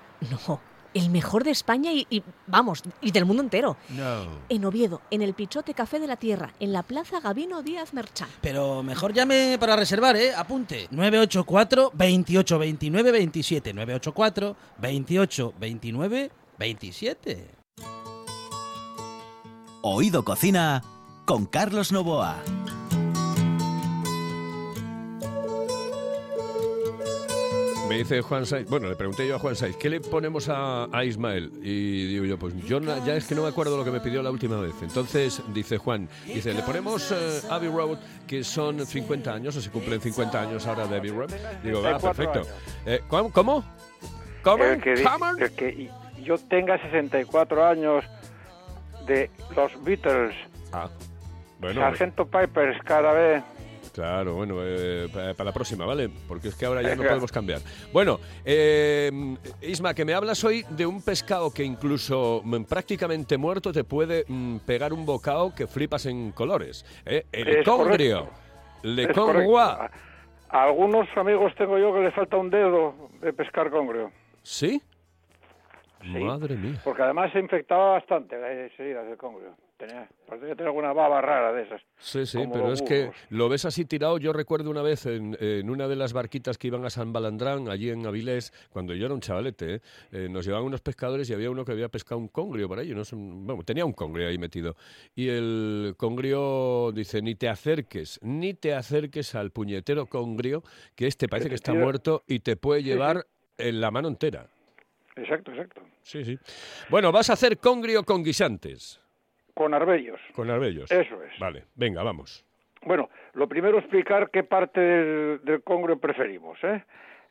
no. 0.46 0.60
El 0.94 1.10
mejor 1.10 1.44
de 1.44 1.50
España 1.50 1.92
y, 1.92 2.06
y, 2.08 2.22
vamos, 2.46 2.82
y 3.02 3.10
del 3.10 3.26
mundo 3.26 3.42
entero. 3.42 3.76
No. 3.90 4.24
En 4.48 4.64
Oviedo, 4.64 5.02
en 5.10 5.20
el 5.20 5.34
Pichote 5.34 5.74
Café 5.74 6.00
de 6.00 6.06
la 6.06 6.16
Tierra, 6.16 6.54
en 6.58 6.72
la 6.72 6.82
Plaza 6.82 7.20
Gabino 7.20 7.62
Díaz 7.62 7.92
Merchán. 7.92 8.30
Pero 8.40 8.82
mejor 8.82 9.12
llame 9.12 9.58
para 9.60 9.76
reservar, 9.76 10.16
¿eh? 10.16 10.34
Apunte. 10.34 10.88
984 10.90 11.90
28 11.92 12.58
29 12.58 13.12
27. 13.12 13.74
984 13.74 14.56
28 14.78 15.54
29 15.58 16.30
27. 16.58 17.50
Oído 19.82 20.24
Cocina 20.24 20.82
con 21.26 21.44
Carlos 21.44 21.92
Novoa. 21.92 22.36
Me 27.88 27.98
dice 27.98 28.20
Juan 28.20 28.44
Saiz, 28.46 28.68
bueno, 28.68 28.88
le 28.88 28.96
pregunté 28.96 29.28
yo 29.28 29.36
a 29.36 29.38
Juan 29.38 29.54
Saiz, 29.54 29.76
¿qué 29.76 29.88
le 29.88 30.00
ponemos 30.00 30.48
a, 30.48 30.84
a 30.92 31.04
Ismael? 31.04 31.52
Y 31.62 32.08
digo 32.08 32.24
yo, 32.24 32.36
pues 32.38 32.54
yo 32.64 32.80
na- 32.80 32.98
ya 33.04 33.14
es 33.14 33.26
que 33.26 33.34
no 33.36 33.42
me 33.42 33.48
acuerdo 33.48 33.76
lo 33.76 33.84
que 33.84 33.92
me 33.92 34.00
pidió 34.00 34.22
la 34.22 34.30
última 34.30 34.58
vez. 34.60 34.74
Entonces 34.82 35.40
dice 35.54 35.78
Juan, 35.78 36.08
dice, 36.26 36.52
le 36.52 36.62
ponemos 36.62 37.12
eh, 37.12 37.40
Abbey 37.48 37.68
Road, 37.68 37.98
que 38.26 38.42
son 38.42 38.84
50 38.84 39.32
años, 39.32 39.54
o 39.56 39.60
se 39.60 39.70
cumplen 39.70 40.00
50 40.00 40.40
años 40.40 40.66
ahora 40.66 40.86
de 40.88 40.96
Abbey 40.96 41.10
Road. 41.10 41.30
Digo, 41.62 41.80
va, 41.82 42.00
64 42.00 42.32
perfecto. 42.42 42.48
Eh, 42.86 43.00
¿Cómo? 43.06 43.32
¿Cómo? 43.32 43.64
¿Cómo? 44.42 44.64
El 44.64 44.80
que, 44.80 44.94
que 45.54 45.90
yo 46.22 46.36
tenga 46.38 46.80
64 46.82 47.66
años 47.66 48.04
de 49.06 49.30
los 49.54 49.72
Beatles, 49.84 50.34
Ah, 50.72 50.88
bueno, 51.60 51.80
Sargento 51.80 52.26
Pipers 52.26 52.82
cada 52.82 53.12
vez. 53.12 53.44
Claro, 53.96 54.34
bueno, 54.34 54.56
eh, 54.60 55.08
pa- 55.10 55.32
para 55.32 55.44
la 55.48 55.52
próxima, 55.54 55.86
¿vale? 55.86 56.10
Porque 56.28 56.48
es 56.48 56.54
que 56.54 56.66
ahora 56.66 56.82
ya 56.82 56.94
no 56.94 57.02
podemos 57.02 57.32
cambiar. 57.32 57.62
Bueno, 57.94 58.20
eh, 58.44 59.10
Isma, 59.62 59.94
que 59.94 60.04
me 60.04 60.12
hablas 60.12 60.44
hoy 60.44 60.66
de 60.68 60.84
un 60.84 61.00
pescado 61.02 61.50
que 61.50 61.64
incluso 61.64 62.42
mm, 62.44 62.64
prácticamente 62.64 63.38
muerto 63.38 63.72
te 63.72 63.84
puede 63.84 64.26
mm, 64.28 64.58
pegar 64.66 64.92
un 64.92 65.06
bocado 65.06 65.54
que 65.54 65.66
flipas 65.66 66.04
en 66.04 66.32
colores. 66.32 66.84
¿eh? 67.06 67.24
El 67.32 67.48
Es 67.48 67.64
congrio. 67.64 68.28
Le 68.82 69.10
congua. 69.14 69.78
correcto. 69.78 69.98
A, 70.50 70.58
a 70.60 70.64
algunos 70.64 71.08
amigos 71.16 71.54
tengo 71.56 71.78
yo 71.78 71.94
que 71.94 72.00
les 72.00 72.14
falta 72.14 72.36
un 72.36 72.50
dedo 72.50 72.94
de 73.22 73.32
pescar 73.32 73.70
congrio. 73.70 74.12
¿Sí? 74.42 74.82
Sí. 76.12 76.18
Madre 76.24 76.56
mía. 76.56 76.80
Porque 76.84 77.02
además 77.02 77.32
se 77.32 77.40
infectaba 77.40 77.92
bastante 77.92 78.36
las 78.38 78.78
heridas 78.78 79.06
del 79.06 79.16
congrio. 79.16 79.54
Tenía, 79.76 80.08
parecía 80.26 80.48
que 80.48 80.54
tenía 80.56 80.68
alguna 80.70 80.94
baba 80.94 81.20
rara 81.20 81.52
de 81.52 81.64
esas. 81.64 81.82
Sí, 81.98 82.24
sí, 82.24 82.38
pero 82.50 82.72
es 82.72 82.80
que 82.80 83.10
lo 83.28 83.50
ves 83.50 83.66
así 83.66 83.84
tirado. 83.84 84.16
Yo 84.16 84.32
recuerdo 84.32 84.70
una 84.70 84.80
vez 84.80 85.04
en, 85.04 85.36
en 85.38 85.68
una 85.68 85.86
de 85.86 85.96
las 85.96 86.14
barquitas 86.14 86.56
que 86.56 86.68
iban 86.68 86.86
a 86.86 86.90
San 86.90 87.12
Balandrán, 87.12 87.68
allí 87.68 87.90
en 87.90 88.06
Avilés, 88.06 88.54
cuando 88.70 88.94
yo 88.94 89.04
era 89.04 89.14
un 89.14 89.20
chavalete, 89.20 89.74
¿eh? 89.74 89.80
Eh, 90.12 90.28
nos 90.30 90.46
llevaban 90.46 90.66
unos 90.66 90.80
pescadores 90.80 91.28
y 91.28 91.34
había 91.34 91.50
uno 91.50 91.62
que 91.64 91.72
había 91.72 91.90
pescado 91.90 92.18
un 92.18 92.28
congrio 92.28 92.68
por 92.68 92.78
ahí. 92.78 92.94
No 92.94 93.02
bueno, 93.12 93.62
tenía 93.64 93.84
un 93.84 93.92
congrio 93.92 94.28
ahí 94.28 94.38
metido. 94.38 94.76
Y 95.14 95.28
el 95.28 95.94
congrio 95.98 96.90
dice, 96.92 97.20
ni 97.20 97.34
te 97.34 97.50
acerques, 97.50 98.18
ni 98.22 98.54
te 98.54 98.72
acerques 98.74 99.34
al 99.34 99.50
puñetero 99.50 100.06
congrio, 100.06 100.62
que 100.94 101.06
este 101.06 101.28
parece 101.28 101.50
que 101.50 101.54
está 101.54 101.72
tira- 101.72 101.84
muerto 101.84 102.22
y 102.26 102.38
te 102.40 102.56
puede 102.56 102.82
llevar 102.82 103.26
en 103.58 103.80
la 103.82 103.90
mano 103.90 104.08
entera. 104.08 104.46
Exacto, 105.16 105.50
exacto. 105.50 105.82
Sí, 106.02 106.24
sí. 106.24 106.38
Bueno, 106.90 107.10
vas 107.12 107.30
a 107.30 107.32
hacer 107.32 107.58
congrio 107.58 108.04
con 108.04 108.22
guisantes, 108.22 109.00
Con 109.54 109.72
arbellos. 109.74 110.20
con 110.34 110.50
arbellos. 110.50 110.90
Eso 110.90 111.22
es. 111.22 111.38
Vale, 111.38 111.64
venga, 111.74 112.02
vamos. 112.02 112.44
Bueno, 112.82 113.08
lo 113.32 113.48
primero 113.48 113.78
explicar 113.78 114.30
qué 114.30 114.44
parte 114.44 114.80
del, 114.80 115.40
del 115.44 115.62
congrio 115.62 115.98
preferimos. 115.98 116.58
¿eh? 116.62 116.84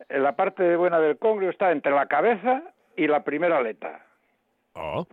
Eh, 0.09 0.19
La 0.19 0.35
parte 0.35 0.75
buena 0.75 0.99
del 0.99 1.17
congrio 1.17 1.49
está 1.51 1.71
entre 1.71 1.91
la 1.93 2.07
cabeza 2.07 2.63
y 2.97 3.07
la 3.07 3.23
primera 3.23 3.57
aleta. 3.57 4.05
Oh, 4.73 5.05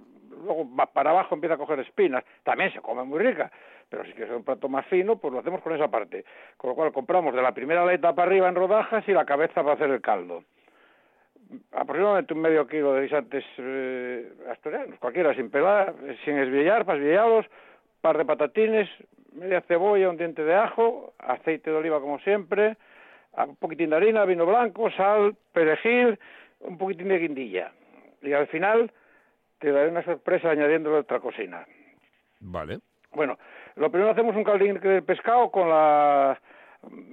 Luego 0.44 0.68
para 0.92 1.10
abajo 1.10 1.34
empieza 1.36 1.54
a 1.54 1.58
coger 1.58 1.78
espinas. 1.80 2.24
También 2.42 2.72
se 2.72 2.80
come 2.80 3.04
muy 3.04 3.20
rica, 3.20 3.52
pero 3.88 4.04
si 4.04 4.12
quieres 4.12 4.34
un 4.34 4.42
plato 4.42 4.68
más 4.68 4.84
fino, 4.86 5.16
pues 5.18 5.32
lo 5.32 5.38
hacemos 5.38 5.60
con 5.62 5.72
esa 5.74 5.86
parte. 5.88 6.24
Con 6.56 6.70
lo 6.70 6.74
cual 6.74 6.92
compramos 6.92 7.32
de 7.34 7.42
la 7.42 7.52
primera 7.54 7.82
aleta 7.82 8.12
para 8.12 8.28
arriba 8.28 8.48
en 8.48 8.56
rodajas 8.56 9.04
y 9.06 9.12
la 9.12 9.24
cabeza 9.24 9.62
para 9.62 9.74
hacer 9.74 9.90
el 9.90 10.00
caldo. 10.00 10.42
Aproximadamente 11.72 12.34
un 12.34 12.40
medio 12.40 12.66
kilo 12.66 12.94
de 12.94 13.02
guisantes 13.02 13.44
eh, 13.58 14.32
asturianos, 14.50 14.98
cualquiera, 14.98 15.34
sin 15.34 15.50
pelar, 15.50 15.94
sin 16.24 16.38
esbillar, 16.38 16.84
para 16.84 16.98
esbillados, 16.98 17.46
par 18.00 18.18
de 18.18 18.24
patatines, 18.24 18.88
media 19.32 19.60
cebolla, 19.62 20.10
un 20.10 20.16
diente 20.16 20.44
de 20.44 20.54
ajo, 20.54 21.14
aceite 21.18 21.70
de 21.70 21.76
oliva 21.76 22.00
como 22.00 22.18
siempre, 22.20 22.76
un 23.36 23.56
poquitín 23.56 23.90
de 23.90 23.96
harina, 23.96 24.24
vino 24.24 24.46
blanco, 24.46 24.90
sal, 24.90 25.34
perejil, 25.52 26.18
un 26.60 26.78
poquitín 26.78 27.08
de 27.08 27.18
guindilla. 27.18 27.72
Y 28.22 28.32
al 28.32 28.46
final 28.48 28.90
te 29.58 29.72
daré 29.72 29.88
una 29.88 30.04
sorpresa 30.04 30.50
añadiéndole 30.50 30.98
otra 30.98 31.20
cocina. 31.20 31.66
vale. 32.40 32.80
Bueno, 33.14 33.38
lo 33.76 33.90
primero 33.90 34.10
hacemos 34.10 34.34
un 34.34 34.44
caldín 34.44 34.80
de 34.80 35.02
pescado 35.02 35.50
con 35.50 35.68
la 35.68 36.40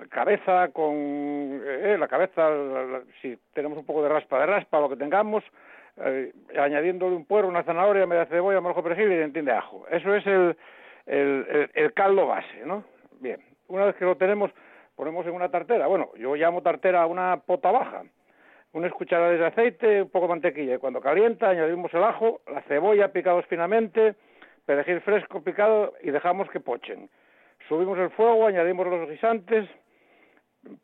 cabeza, 0.10 0.70
con 0.70 0.94
eh, 0.96 1.96
la 2.00 2.08
cabeza, 2.08 2.50
la- 2.50 3.02
si 3.22 3.38
tenemos 3.54 3.78
un 3.78 3.86
poco 3.86 4.02
de 4.04 4.10
raspa, 4.10 4.40
de 4.40 4.46
raspa, 4.46 4.80
lo 4.80 4.90
que 4.90 4.96
tengamos, 4.96 5.44
eh, 5.98 6.32
añadiéndole 6.58 7.16
un 7.16 7.26
puerro, 7.26 7.48
una 7.48 7.64
zanahoria, 7.64 8.06
media 8.06 8.26
cebolla, 8.26 8.62
morjo 8.62 8.84
perejil 8.84 9.12
y 9.12 9.16
dentín 9.16 9.46
de 9.46 9.52
ajo. 9.52 9.86
Eso 9.90 10.14
es 10.16 10.26
el, 10.26 10.58
el, 11.06 11.70
el- 11.74 11.94
caldo 11.94 12.28
base, 12.28 12.66
¿no? 12.66 12.84
Bien, 13.20 13.40
una 13.68 13.86
vez 13.86 13.96
que 13.96 14.06
lo 14.06 14.16
tenemos, 14.18 14.52
ponemos 14.96 15.26
en 15.26 15.34
una 15.34 15.50
tartera. 15.50 15.88
Bueno, 15.88 16.10
yo 16.18 16.36
llamo 16.36 16.62
tartera 16.62 17.04
a 17.04 17.08
una 17.08 17.38
pota 17.46 17.72
baja. 17.72 18.04
Unas 18.72 18.92
cucharadas 18.94 19.40
de 19.40 19.46
aceite, 19.48 20.02
un 20.04 20.10
poco 20.10 20.28
de 20.28 20.30
mantequilla. 20.30 20.76
Y 20.76 20.78
cuando 20.78 21.02
calienta, 21.02 21.50
añadimos 21.50 21.92
el 21.94 22.04
ajo, 22.04 22.42
la 22.54 22.62
cebolla 22.64 23.12
picados 23.12 23.46
finamente, 23.48 24.14
perejil 24.66 25.02
fresco 25.02 25.42
picado 25.42 25.94
y 26.04 26.12
dejamos 26.12 26.50
que 26.52 26.60
pochen. 26.60 27.10
Subimos 27.70 28.00
el 28.00 28.10
fuego, 28.10 28.48
añadimos 28.48 28.88
los 28.88 29.08
guisantes 29.08 29.70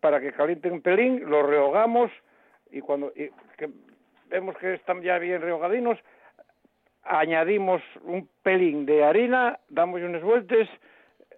para 0.02 0.22
que 0.22 0.32
calienten 0.32 0.74
un 0.74 0.82
pelín, 0.82 1.28
los 1.28 1.44
rehogamos 1.44 2.12
y 2.70 2.80
cuando 2.80 3.12
vemos 4.28 4.56
que 4.58 4.76
están 4.76 5.02
ya 5.02 5.18
bien 5.18 5.42
rehogadinos, 5.42 5.98
añadimos 7.04 7.82
un 8.04 8.30
pelín 8.44 8.86
de 8.86 9.04
harina, 9.04 9.60
damos 9.68 10.00
unas 10.02 10.22
vueltas, 10.22 10.70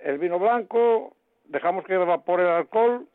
el 0.01 0.17
vino 0.17 0.37
blanco, 0.37 1.15
dejamos 1.45 1.85
que 1.85 1.93
evapore 1.93 2.43
el 2.43 2.49
alcohol, 2.49 3.07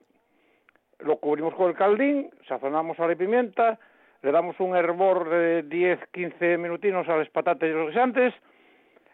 lo 1.01 1.19
cubrimos 1.19 1.55
con 1.55 1.69
el 1.69 1.77
caldín, 1.77 2.31
sazonamos 2.49 2.97
sal 2.97 3.13
y 3.13 3.17
pimienta, 3.17 3.79
le 4.23 4.33
damos 4.33 4.59
un 4.59 4.75
hervor 4.75 5.29
de 5.29 5.65
10-15 5.65 6.57
minutinos 6.57 7.07
a 7.11 7.17
las 7.19 7.29
patatas 7.29 7.69
y 7.69 7.73
los 7.73 7.89
guisantes 7.89 8.33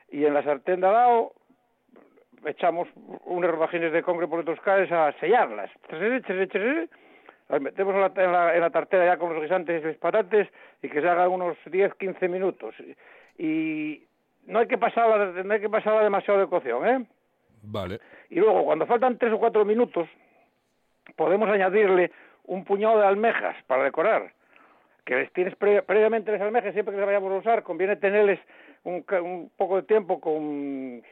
y 0.08 0.24
en 0.24 0.34
la 0.34 0.44
sartén 0.44 0.80
de 0.80 0.86
al 0.86 0.92
lado 0.92 1.32
echamos 2.44 2.88
unos 3.24 3.50
rodajines 3.50 3.92
de 3.92 4.02
congre 4.02 4.26
por 4.28 4.40
otros 4.40 4.60
caes 4.60 4.90
a 4.92 5.12
sellarlas. 5.20 5.70
Las 7.48 7.62
metemos 7.62 7.94
en 7.94 8.00
la, 8.02 8.12
en, 8.14 8.32
la, 8.32 8.54
en 8.54 8.60
la 8.60 8.70
tartera 8.70 9.06
ya 9.06 9.16
con 9.16 9.32
los 9.32 9.42
guisantes 9.42 9.82
y 9.82 9.86
los 9.86 9.96
patates 9.96 10.48
y 10.82 10.88
que 10.88 11.00
se 11.00 11.08
hagan 11.08 11.30
unos 11.30 11.56
10-15 11.64 12.28
minutos. 12.28 12.74
Y 13.38 14.02
no 14.46 14.58
hay 14.58 14.66
que 14.66 14.76
pasarla, 14.76 15.42
no 15.42 15.54
hay 15.54 15.60
que 15.60 15.70
pasarla 15.70 16.02
demasiado 16.02 16.40
de 16.40 16.46
cocción, 16.46 16.86
¿eh? 16.86 17.06
Vale. 17.62 18.00
Y 18.28 18.36
luego, 18.40 18.64
cuando 18.64 18.86
faltan 18.86 19.16
tres 19.18 19.32
o 19.32 19.38
cuatro 19.38 19.64
minutos, 19.64 20.06
podemos 21.16 21.48
añadirle 21.48 22.12
un 22.44 22.64
puñado 22.64 22.98
de 23.00 23.06
almejas 23.06 23.56
para 23.66 23.82
decorar. 23.84 24.32
Que 25.04 25.16
les 25.16 25.32
tienes 25.32 25.56
pre- 25.56 25.82
previamente 25.82 26.30
las 26.30 26.40
almejas, 26.42 26.74
siempre 26.74 26.92
que 26.94 27.00
las 27.00 27.06
vayamos 27.06 27.32
a 27.32 27.36
usar, 27.36 27.62
conviene 27.62 27.96
tenerles 27.96 28.38
un, 28.84 29.50
poco 29.56 29.76
de 29.76 29.82
tiempo 29.82 30.20
con 30.20 31.02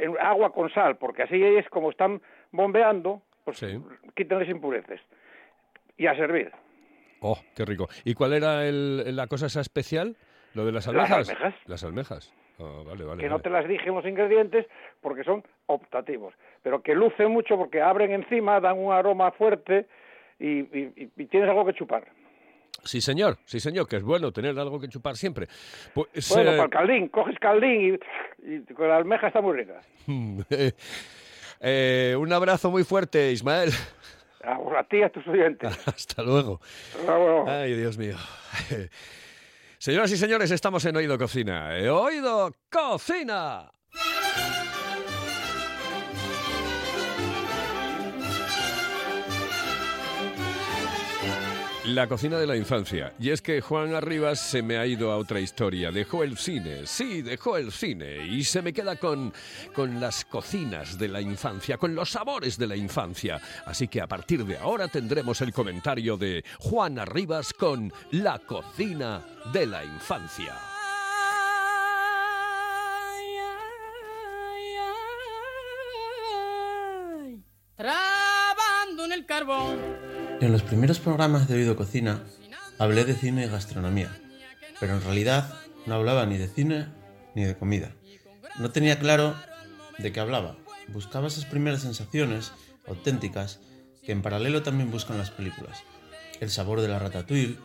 en 0.00 0.16
agua 0.20 0.52
con 0.52 0.70
sal, 0.70 0.96
porque 0.96 1.22
así 1.22 1.42
es 1.42 1.68
como 1.68 1.90
están 1.90 2.20
bombeando, 2.52 3.22
pues 3.44 3.58
Sí. 3.58 3.80
impurezas. 4.48 5.00
Y 5.96 6.06
a 6.06 6.14
servir. 6.16 6.50
Oh, 7.20 7.38
qué 7.54 7.64
rico. 7.64 7.88
¿Y 8.04 8.14
cuál 8.14 8.32
era 8.34 8.66
el- 8.66 9.14
la 9.16 9.26
cosa 9.26 9.46
esa 9.46 9.60
especial? 9.60 10.16
¿Lo 10.54 10.64
de 10.64 10.72
las 10.72 10.86
Las 10.86 11.10
almejas? 11.10 11.54
Las 11.66 11.84
almejas. 11.84 12.32
Vale, 12.58 13.04
vale. 13.04 13.22
que 13.22 13.28
no 13.28 13.38
te 13.40 13.50
las 13.50 13.68
dije 13.68 13.86
en 13.90 13.94
los 13.96 14.06
ingredientes 14.06 14.66
porque 15.02 15.24
son 15.24 15.44
optativos, 15.66 16.32
pero 16.62 16.80
que 16.82 16.94
lucen 16.94 17.30
mucho 17.30 17.58
porque 17.58 17.82
abren 17.82 18.12
encima, 18.12 18.60
dan 18.60 18.78
un 18.78 18.94
aroma 18.94 19.30
fuerte 19.32 19.86
y, 20.38 20.60
y- 20.60 20.92
y- 20.96 21.10
y 21.16 21.26
tienes 21.26 21.50
algo 21.50 21.66
que 21.66 21.74
chupar. 21.74 22.04
Sí, 22.86 23.00
señor. 23.00 23.38
Sí, 23.44 23.60
señor, 23.60 23.86
que 23.88 23.96
es 23.96 24.02
bueno 24.02 24.32
tener 24.32 24.58
algo 24.58 24.80
que 24.80 24.88
chupar 24.88 25.16
siempre. 25.16 25.48
Pues, 25.92 26.28
Bueno, 26.30 26.52
eh, 26.52 26.56
para 26.56 26.64
el 26.64 26.70
caldín, 26.70 27.08
coges 27.08 27.38
caldín 27.38 27.98
y, 28.42 28.54
y 28.54 28.74
con 28.74 28.88
la 28.88 28.96
almeja 28.96 29.26
está 29.28 29.40
muy 29.40 29.56
rica. 29.56 29.80
eh, 31.60 32.16
un 32.18 32.32
abrazo 32.32 32.70
muy 32.70 32.84
fuerte, 32.84 33.32
Ismael. 33.32 33.70
A, 34.44 34.78
a 34.78 34.84
ti 34.84 35.02
a 35.02 35.08
tus 35.10 35.26
oyentes. 35.26 35.76
Hasta 35.88 36.22
luego. 36.22 36.60
Hasta 37.00 37.18
luego. 37.18 37.44
Ay, 37.48 37.74
Dios 37.74 37.98
mío. 37.98 38.16
Señoras 39.78 40.10
y 40.10 40.16
señores, 40.16 40.50
estamos 40.50 40.84
en 40.86 40.96
Oído 40.96 41.18
Cocina. 41.18 41.78
Eh, 41.78 41.88
Oído 41.90 42.50
Cocina. 42.70 43.70
La 51.86 52.08
cocina 52.08 52.36
de 52.36 52.48
la 52.48 52.56
infancia. 52.56 53.12
Y 53.20 53.30
es 53.30 53.40
que 53.40 53.60
Juan 53.60 53.94
Arribas 53.94 54.40
se 54.40 54.60
me 54.60 54.76
ha 54.76 54.86
ido 54.86 55.12
a 55.12 55.16
otra 55.18 55.38
historia. 55.38 55.92
Dejó 55.92 56.24
el 56.24 56.36
cine, 56.36 56.84
sí, 56.84 57.22
dejó 57.22 57.56
el 57.56 57.70
cine. 57.70 58.26
Y 58.26 58.42
se 58.42 58.60
me 58.60 58.72
queda 58.72 58.96
con, 58.96 59.32
con 59.72 60.00
las 60.00 60.24
cocinas 60.24 60.98
de 60.98 61.06
la 61.06 61.20
infancia, 61.20 61.78
con 61.78 61.94
los 61.94 62.10
sabores 62.10 62.58
de 62.58 62.66
la 62.66 62.74
infancia. 62.74 63.40
Así 63.66 63.86
que 63.86 64.00
a 64.00 64.08
partir 64.08 64.44
de 64.44 64.58
ahora 64.58 64.88
tendremos 64.88 65.40
el 65.42 65.52
comentario 65.52 66.16
de 66.16 66.44
Juan 66.58 66.98
Arribas 66.98 67.52
con 67.52 67.92
la 68.10 68.40
cocina 68.40 69.24
de 69.52 69.66
la 69.66 69.84
infancia. 69.84 70.56
Trabando 77.76 79.04
en 79.04 79.12
el 79.12 79.24
carbón. 79.24 80.15
En 80.38 80.52
los 80.52 80.62
primeros 80.62 80.98
programas 80.98 81.48
de 81.48 81.54
Oído 81.54 81.76
Cocina 81.76 82.22
hablé 82.78 83.06
de 83.06 83.14
cine 83.14 83.46
y 83.46 83.48
gastronomía, 83.48 84.14
pero 84.78 84.94
en 84.94 85.02
realidad 85.02 85.54
no 85.86 85.94
hablaba 85.94 86.26
ni 86.26 86.36
de 86.36 86.46
cine 86.46 86.88
ni 87.34 87.44
de 87.44 87.56
comida. 87.56 87.92
No 88.58 88.70
tenía 88.70 88.98
claro 88.98 89.34
de 89.96 90.12
qué 90.12 90.20
hablaba. 90.20 90.58
Buscaba 90.88 91.28
esas 91.28 91.46
primeras 91.46 91.82
sensaciones 91.82 92.52
auténticas 92.86 93.60
que 94.02 94.12
en 94.12 94.20
paralelo 94.20 94.62
también 94.62 94.90
buscan 94.90 95.16
las 95.16 95.30
películas. 95.30 95.82
El 96.40 96.50
sabor 96.50 96.82
de 96.82 96.88
la 96.88 96.98
ratatouille, 96.98 97.56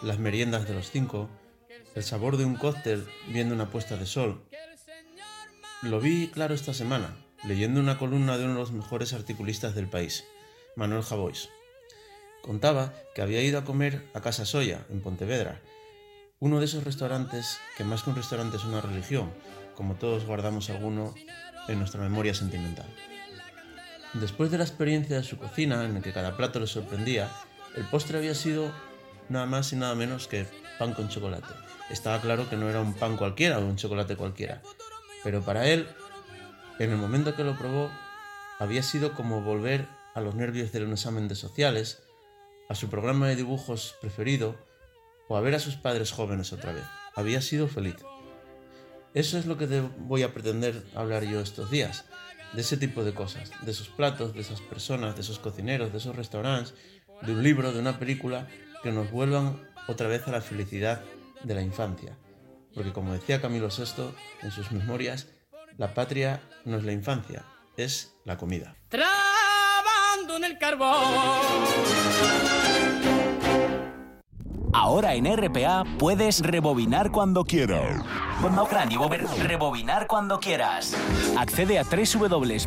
las 0.00 0.20
meriendas 0.20 0.68
de 0.68 0.74
los 0.74 0.88
cinco, 0.88 1.28
el 1.96 2.04
sabor 2.04 2.36
de 2.36 2.44
un 2.44 2.54
cóctel 2.54 3.06
viendo 3.32 3.56
una 3.56 3.70
puesta 3.70 3.96
de 3.96 4.06
sol. 4.06 4.44
Lo 5.82 6.00
vi 6.00 6.28
claro 6.28 6.54
esta 6.54 6.74
semana, 6.74 7.16
leyendo 7.42 7.80
una 7.80 7.98
columna 7.98 8.38
de 8.38 8.44
uno 8.44 8.54
de 8.54 8.60
los 8.60 8.72
mejores 8.72 9.14
articulistas 9.14 9.74
del 9.74 9.88
país, 9.88 10.24
Manuel 10.76 11.02
Javois. 11.02 11.48
Contaba 12.42 12.94
que 13.14 13.22
había 13.22 13.42
ido 13.42 13.58
a 13.58 13.64
comer 13.64 14.08
a 14.14 14.20
Casa 14.20 14.46
Soya, 14.46 14.86
en 14.90 15.00
Pontevedra, 15.00 15.60
uno 16.38 16.58
de 16.58 16.64
esos 16.64 16.84
restaurantes 16.84 17.58
que 17.76 17.84
más 17.84 18.02
que 18.02 18.10
un 18.10 18.16
restaurante 18.16 18.56
es 18.56 18.64
una 18.64 18.80
religión, 18.80 19.30
como 19.74 19.96
todos 19.96 20.24
guardamos 20.24 20.70
alguno 20.70 21.14
en 21.68 21.78
nuestra 21.78 22.00
memoria 22.00 22.32
sentimental. 22.32 22.86
Después 24.14 24.50
de 24.50 24.58
la 24.58 24.64
experiencia 24.64 25.16
de 25.16 25.22
su 25.22 25.36
cocina, 25.36 25.84
en 25.84 25.94
la 25.94 26.00
que 26.00 26.12
cada 26.12 26.36
plato 26.36 26.58
le 26.58 26.66
sorprendía, 26.66 27.30
el 27.76 27.84
postre 27.84 28.18
había 28.18 28.34
sido 28.34 28.72
nada 29.28 29.46
más 29.46 29.72
y 29.72 29.76
nada 29.76 29.94
menos 29.94 30.26
que 30.26 30.46
pan 30.78 30.94
con 30.94 31.08
chocolate. 31.10 31.52
Estaba 31.90 32.20
claro 32.20 32.48
que 32.48 32.56
no 32.56 32.70
era 32.70 32.80
un 32.80 32.94
pan 32.94 33.16
cualquiera 33.16 33.58
o 33.58 33.64
un 33.64 33.76
chocolate 33.76 34.16
cualquiera, 34.16 34.62
pero 35.22 35.42
para 35.42 35.68
él, 35.68 35.86
en 36.78 36.90
el 36.90 36.96
momento 36.96 37.36
que 37.36 37.44
lo 37.44 37.56
probó, 37.56 37.90
había 38.58 38.82
sido 38.82 39.12
como 39.12 39.42
volver 39.42 39.86
a 40.14 40.20
los 40.20 40.34
nervios 40.34 40.72
de 40.72 40.84
un 40.84 40.92
examen 40.92 41.28
de 41.28 41.34
sociales, 41.34 42.02
a 42.70 42.76
su 42.76 42.88
programa 42.88 43.26
de 43.26 43.34
dibujos 43.34 43.96
preferido 44.00 44.54
o 45.28 45.36
a 45.36 45.40
ver 45.40 45.56
a 45.56 45.58
sus 45.58 45.74
padres 45.74 46.12
jóvenes 46.12 46.52
otra 46.52 46.72
vez. 46.72 46.84
Había 47.16 47.42
sido 47.42 47.66
feliz. 47.66 47.96
Eso 49.12 49.38
es 49.38 49.46
lo 49.46 49.58
que 49.58 49.66
voy 49.98 50.22
a 50.22 50.32
pretender 50.32 50.84
hablar 50.94 51.24
yo 51.24 51.40
estos 51.40 51.68
días, 51.68 52.04
de 52.52 52.60
ese 52.60 52.76
tipo 52.76 53.02
de 53.02 53.12
cosas, 53.12 53.50
de 53.62 53.72
esos 53.72 53.88
platos, 53.88 54.34
de 54.34 54.42
esas 54.42 54.60
personas, 54.60 55.16
de 55.16 55.22
esos 55.22 55.40
cocineros, 55.40 55.90
de 55.90 55.98
esos 55.98 56.14
restaurantes, 56.14 56.74
de 57.22 57.32
un 57.32 57.42
libro, 57.42 57.72
de 57.72 57.80
una 57.80 57.98
película, 57.98 58.46
que 58.84 58.92
nos 58.92 59.10
vuelvan 59.10 59.68
otra 59.88 60.06
vez 60.06 60.28
a 60.28 60.30
la 60.30 60.40
felicidad 60.40 61.02
de 61.42 61.54
la 61.56 61.62
infancia. 61.62 62.16
Porque 62.72 62.92
como 62.92 63.12
decía 63.12 63.40
Camilo 63.40 63.68
VI 63.68 64.14
en 64.42 64.52
sus 64.52 64.70
memorias, 64.70 65.26
la 65.76 65.92
patria 65.92 66.40
no 66.64 66.76
es 66.76 66.84
la 66.84 66.92
infancia, 66.92 67.44
es 67.76 68.14
la 68.24 68.36
comida. 68.36 68.76
Trabando 68.88 70.36
en 70.36 70.44
el 70.44 70.56
carbón. 70.56 72.59
Ahora 74.72 75.14
en 75.14 75.26
RPA 75.26 75.84
puedes 75.98 76.40
rebobinar 76.40 77.10
cuando 77.10 77.44
quieras. 77.44 78.02
Rebobinar 79.42 80.06
cuando 80.06 80.38
quieras. 80.38 80.94
Accede 81.36 81.78
a 81.78 81.84
www.rtpa.es 81.84 82.64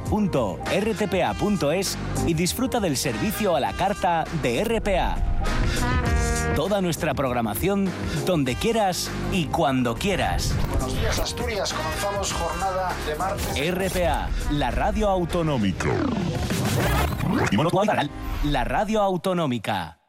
y 2.27 2.33
disfruta 2.33 2.79
del 2.79 2.97
servicio 2.97 3.55
a 3.55 3.59
la 3.59 3.73
carta 3.73 4.25
de 4.41 4.63
RPA. 4.63 5.15
Toda 6.55 6.81
nuestra 6.81 7.13
programación 7.13 7.89
donde 8.25 8.55
quieras 8.55 9.09
y 9.31 9.45
cuando 9.45 9.95
quieras. 9.95 10.53
Buenos 10.69 10.93
días, 10.99 11.19
Asturias. 11.19 11.73
Comenzamos 11.73 12.33
jornada 12.33 12.91
de 13.07 13.15
martes. 13.15 13.73
RPA, 13.73 14.29
la 14.51 14.71
radio 14.71 15.09
autonómica. 15.09 15.89
La 18.43 18.63
radio 18.65 19.01
autonómica. 19.01 20.02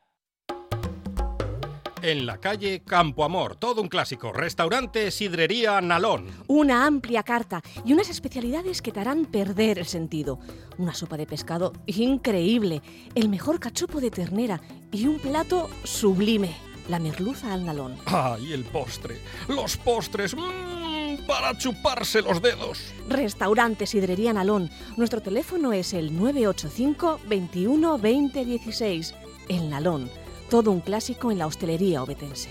En 2.05 2.27
la 2.27 2.37
calle 2.37 2.83
Campo 2.85 3.25
Amor, 3.25 3.57
todo 3.57 3.81
un 3.81 3.89
clásico. 3.89 4.31
Restaurante 4.31 5.11
Sidrería 5.11 5.81
Nalón. 5.81 6.27
Una 6.49 6.85
amplia 6.85 7.23
carta 7.23 7.63
y 7.83 7.95
unas 7.95 8.11
especialidades 8.11 8.83
que 8.83 8.93
te 8.93 9.01
harán 9.01 9.25
perder 9.25 9.79
el 9.79 9.87
sentido. 9.87 10.39
Una 10.77 10.93
sopa 10.93 11.17
de 11.17 11.25
pescado 11.25 11.73
increíble, 11.87 12.83
el 13.15 13.31
mejor 13.31 13.59
cachopo 13.59 14.03
de 14.03 14.11
ternera 14.11 14.61
y 14.93 15.07
un 15.07 15.19
plato 15.19 15.71
sublime, 15.83 16.55
la 16.91 16.99
merluza 16.99 17.55
al 17.55 17.65
nalón. 17.65 17.97
¡Ay, 18.05 18.53
el 18.53 18.65
postre! 18.65 19.17
¡Los 19.49 19.79
postres! 19.79 20.37
¡Mmm! 20.37 21.25
Para 21.27 21.57
chuparse 21.57 22.21
los 22.21 22.43
dedos. 22.43 22.93
Restaurante 23.09 23.87
Sidrería 23.87 24.35
Nalón. 24.35 24.69
Nuestro 24.99 25.23
teléfono 25.23 25.73
es 25.73 25.95
el 25.95 26.15
985 26.15 27.21
21 27.27 27.97
20 27.97 28.45
16. 28.45 29.15
El 29.49 29.71
Nalón. 29.71 30.11
Todo 30.55 30.71
un 30.71 30.79
clásico 30.79 31.33
en 31.33 31.39
la 31.41 31.49
hostelería 31.49 32.01
obetense. 32.01 32.49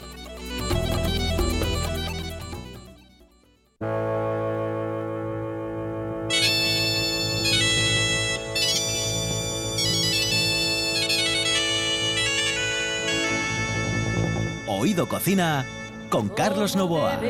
Oído 14.67 15.07
Cocina 15.07 15.65
con 16.09 16.27
Carlos 16.27 16.75
Novoa. 16.75 17.21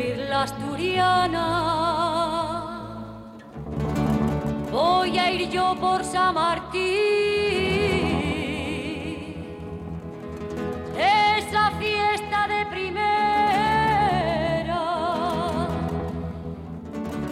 Voy 4.72 5.20
a 5.20 5.32
ir 5.32 5.50
yo 5.52 5.76
por 5.80 6.04
San 6.04 6.34
Martín. 6.34 7.23
De 12.48 12.66
primera 12.66 13.04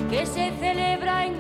que 0.10 0.26
se 0.26 0.52
celebra 0.60 1.26
en 1.26 1.31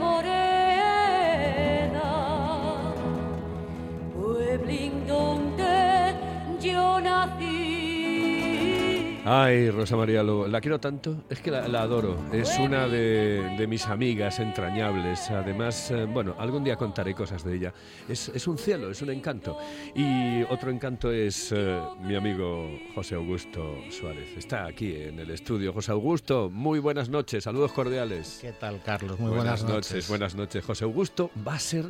Ay, 9.23 9.69
Rosa 9.69 9.95
María 9.95 10.23
Lobo, 10.23 10.47
la 10.47 10.59
quiero 10.59 10.79
tanto, 10.79 11.25
es 11.29 11.39
que 11.41 11.51
la, 11.51 11.67
la 11.67 11.83
adoro, 11.83 12.17
es 12.33 12.57
una 12.57 12.87
de, 12.87 13.55
de 13.55 13.67
mis 13.67 13.85
amigas 13.85 14.39
entrañables, 14.39 15.29
además, 15.29 15.91
eh, 15.91 16.05
bueno, 16.05 16.35
algún 16.39 16.63
día 16.63 16.75
contaré 16.75 17.13
cosas 17.13 17.43
de 17.43 17.55
ella, 17.55 17.73
es, 18.09 18.29
es 18.29 18.47
un 18.47 18.57
cielo, 18.57 18.89
es 18.89 18.99
un 19.03 19.11
encanto, 19.11 19.59
y 19.93 20.41
otro 20.49 20.71
encanto 20.71 21.11
es 21.11 21.51
eh, 21.55 21.79
mi 22.01 22.15
amigo 22.15 22.67
José 22.95 23.13
Augusto 23.13 23.75
Suárez, 23.91 24.35
está 24.35 24.65
aquí 24.65 24.95
en 24.95 25.19
el 25.19 25.29
estudio. 25.29 25.71
José 25.71 25.91
Augusto, 25.91 26.49
muy 26.49 26.79
buenas 26.79 27.07
noches, 27.07 27.43
saludos 27.43 27.73
cordiales. 27.73 28.39
¿Qué 28.41 28.53
tal, 28.53 28.81
Carlos? 28.83 29.19
Muy 29.19 29.31
buenas, 29.31 29.63
noches. 29.63 30.07
Buenas 30.09 30.33
noches. 30.33 30.65
José 30.65 30.83
Augusto 30.85 31.29
va 31.47 31.53
a 31.53 31.59
ser, 31.59 31.85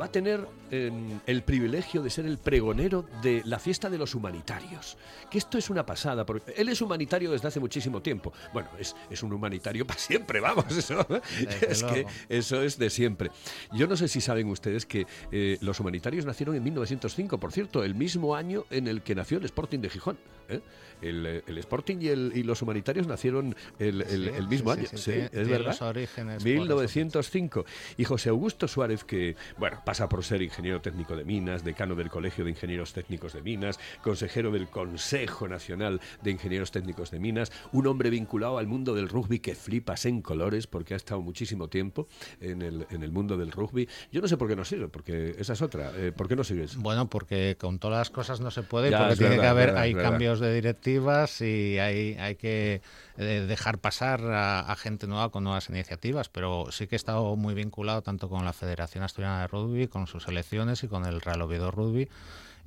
va 0.00 0.04
a 0.04 0.12
tener 0.12 0.46
eh, 0.70 0.92
el 1.26 1.42
privilegio 1.42 2.02
de 2.02 2.10
ser 2.10 2.24
el 2.26 2.38
pregonero 2.38 3.04
de 3.20 3.42
la 3.44 3.58
fiesta 3.58 3.90
de 3.90 3.98
los 3.98 4.14
humanitarios. 4.14 4.96
Que 5.28 5.38
esto 5.38 5.58
es 5.58 5.70
una 5.70 5.84
pasada, 5.84 6.24
porque 6.24 6.52
él 6.56 6.67
es 6.68 6.80
humanitario 6.80 7.30
desde 7.30 7.48
hace 7.48 7.60
muchísimo 7.60 8.00
tiempo. 8.00 8.32
Bueno, 8.52 8.68
es, 8.78 8.94
es 9.10 9.22
un 9.22 9.32
humanitario 9.32 9.86
para 9.86 9.98
siempre, 9.98 10.40
vamos. 10.40 10.64
Eso, 10.76 11.06
es 11.68 11.82
que 11.82 12.06
eso 12.28 12.62
es 12.62 12.78
de 12.78 12.90
siempre. 12.90 13.30
Yo 13.72 13.86
no 13.86 13.96
sé 13.96 14.08
si 14.08 14.20
saben 14.20 14.48
ustedes 14.48 14.86
que 14.86 15.06
eh, 15.32 15.58
los 15.60 15.80
humanitarios 15.80 16.24
nacieron 16.24 16.56
en 16.56 16.64
1905, 16.64 17.38
por 17.38 17.52
cierto, 17.52 17.84
el 17.84 17.94
mismo 17.94 18.34
año 18.34 18.64
en 18.70 18.88
el 18.88 19.02
que 19.02 19.14
nació 19.14 19.38
el 19.38 19.44
Sporting 19.44 19.80
de 19.80 19.90
Gijón. 19.90 20.18
¿Eh? 20.48 20.60
El, 21.00 21.42
el, 21.46 21.58
Sporting 21.58 21.98
y, 22.00 22.08
el, 22.08 22.32
y, 22.34 22.42
los 22.42 22.60
humanitarios 22.60 23.06
nacieron 23.06 23.54
el, 23.78 24.02
el 24.02 24.48
mismo 24.48 24.72
año, 24.72 24.86
sí, 24.92 25.12
es 25.12 25.48
verdad. 25.48 25.68
Los 25.68 25.82
orígenes 25.82 26.44
1905. 26.44 27.64
Y 27.96 28.04
José 28.04 28.30
Augusto 28.30 28.66
Suárez, 28.66 29.04
que, 29.04 29.36
bueno, 29.58 29.80
pasa 29.84 30.08
por 30.08 30.24
ser 30.24 30.42
ingeniero 30.42 30.80
técnico 30.80 31.14
de 31.14 31.24
minas, 31.24 31.62
decano 31.62 31.94
del 31.94 32.10
Colegio 32.10 32.44
de 32.44 32.50
Ingenieros 32.50 32.92
Técnicos 32.92 33.32
de 33.32 33.42
Minas, 33.42 33.78
consejero 34.02 34.50
del 34.50 34.68
Consejo 34.68 35.46
Nacional 35.46 36.00
de 36.22 36.30
Ingenieros 36.32 36.72
Técnicos 36.72 37.10
de 37.10 37.20
Minas, 37.20 37.52
un 37.72 37.86
hombre 37.86 38.10
vinculado 38.10 38.58
al 38.58 38.66
mundo 38.66 38.94
del 38.94 39.08
rugby 39.08 39.38
que 39.38 39.54
flipas 39.54 40.04
en 40.06 40.20
colores, 40.20 40.66
porque 40.66 40.94
ha 40.94 40.96
estado 40.96 41.20
muchísimo 41.20 41.68
tiempo 41.68 42.08
en 42.40 42.62
el, 42.62 42.86
en 42.90 43.02
el 43.04 43.12
mundo 43.12 43.36
del 43.36 43.52
rugby. 43.52 43.88
Yo 44.10 44.20
no 44.20 44.26
sé 44.26 44.36
por 44.36 44.48
qué 44.48 44.56
no 44.56 44.64
sigue, 44.64 44.88
porque 44.88 45.36
esa 45.38 45.52
es 45.52 45.62
otra. 45.62 45.92
Eh, 45.96 46.12
¿Por 46.12 46.28
qué 46.28 46.34
no 46.34 46.42
sigues? 46.42 46.76
Bueno, 46.76 47.08
porque 47.08 47.56
con 47.58 47.78
todas 47.78 47.98
las 47.98 48.10
cosas 48.10 48.40
no 48.40 48.50
se 48.50 48.62
puede, 48.62 48.96
porque 48.96 49.16
tiene 49.16 49.38
que 49.38 49.46
haber, 49.46 49.76
hay 49.76 49.94
cambios 49.94 50.37
de 50.40 50.54
directivas 50.54 51.40
y 51.40 51.78
hay, 51.78 52.14
hay 52.18 52.36
que 52.36 52.80
eh, 53.16 53.44
dejar 53.48 53.78
pasar 53.78 54.20
a, 54.24 54.74
gente 54.76 55.06
nueva 55.06 55.30
con 55.30 55.44
nuevas 55.44 55.68
iniciativas, 55.68 56.28
pero 56.28 56.66
sí 56.70 56.86
que 56.86 56.94
he 56.94 56.96
estado 56.96 57.36
muy 57.36 57.54
vinculado 57.54 58.02
tanto 58.02 58.28
con 58.28 58.44
la 58.44 58.52
Federación 58.52 59.04
Asturiana 59.04 59.40
de 59.40 59.46
Rugby, 59.48 59.88
con 59.88 60.06
sus 60.06 60.28
elecciones 60.28 60.82
y 60.84 60.88
con 60.88 61.04
el 61.04 61.20
Real 61.20 61.42
Oviedo 61.42 61.70
Rugby. 61.70 62.08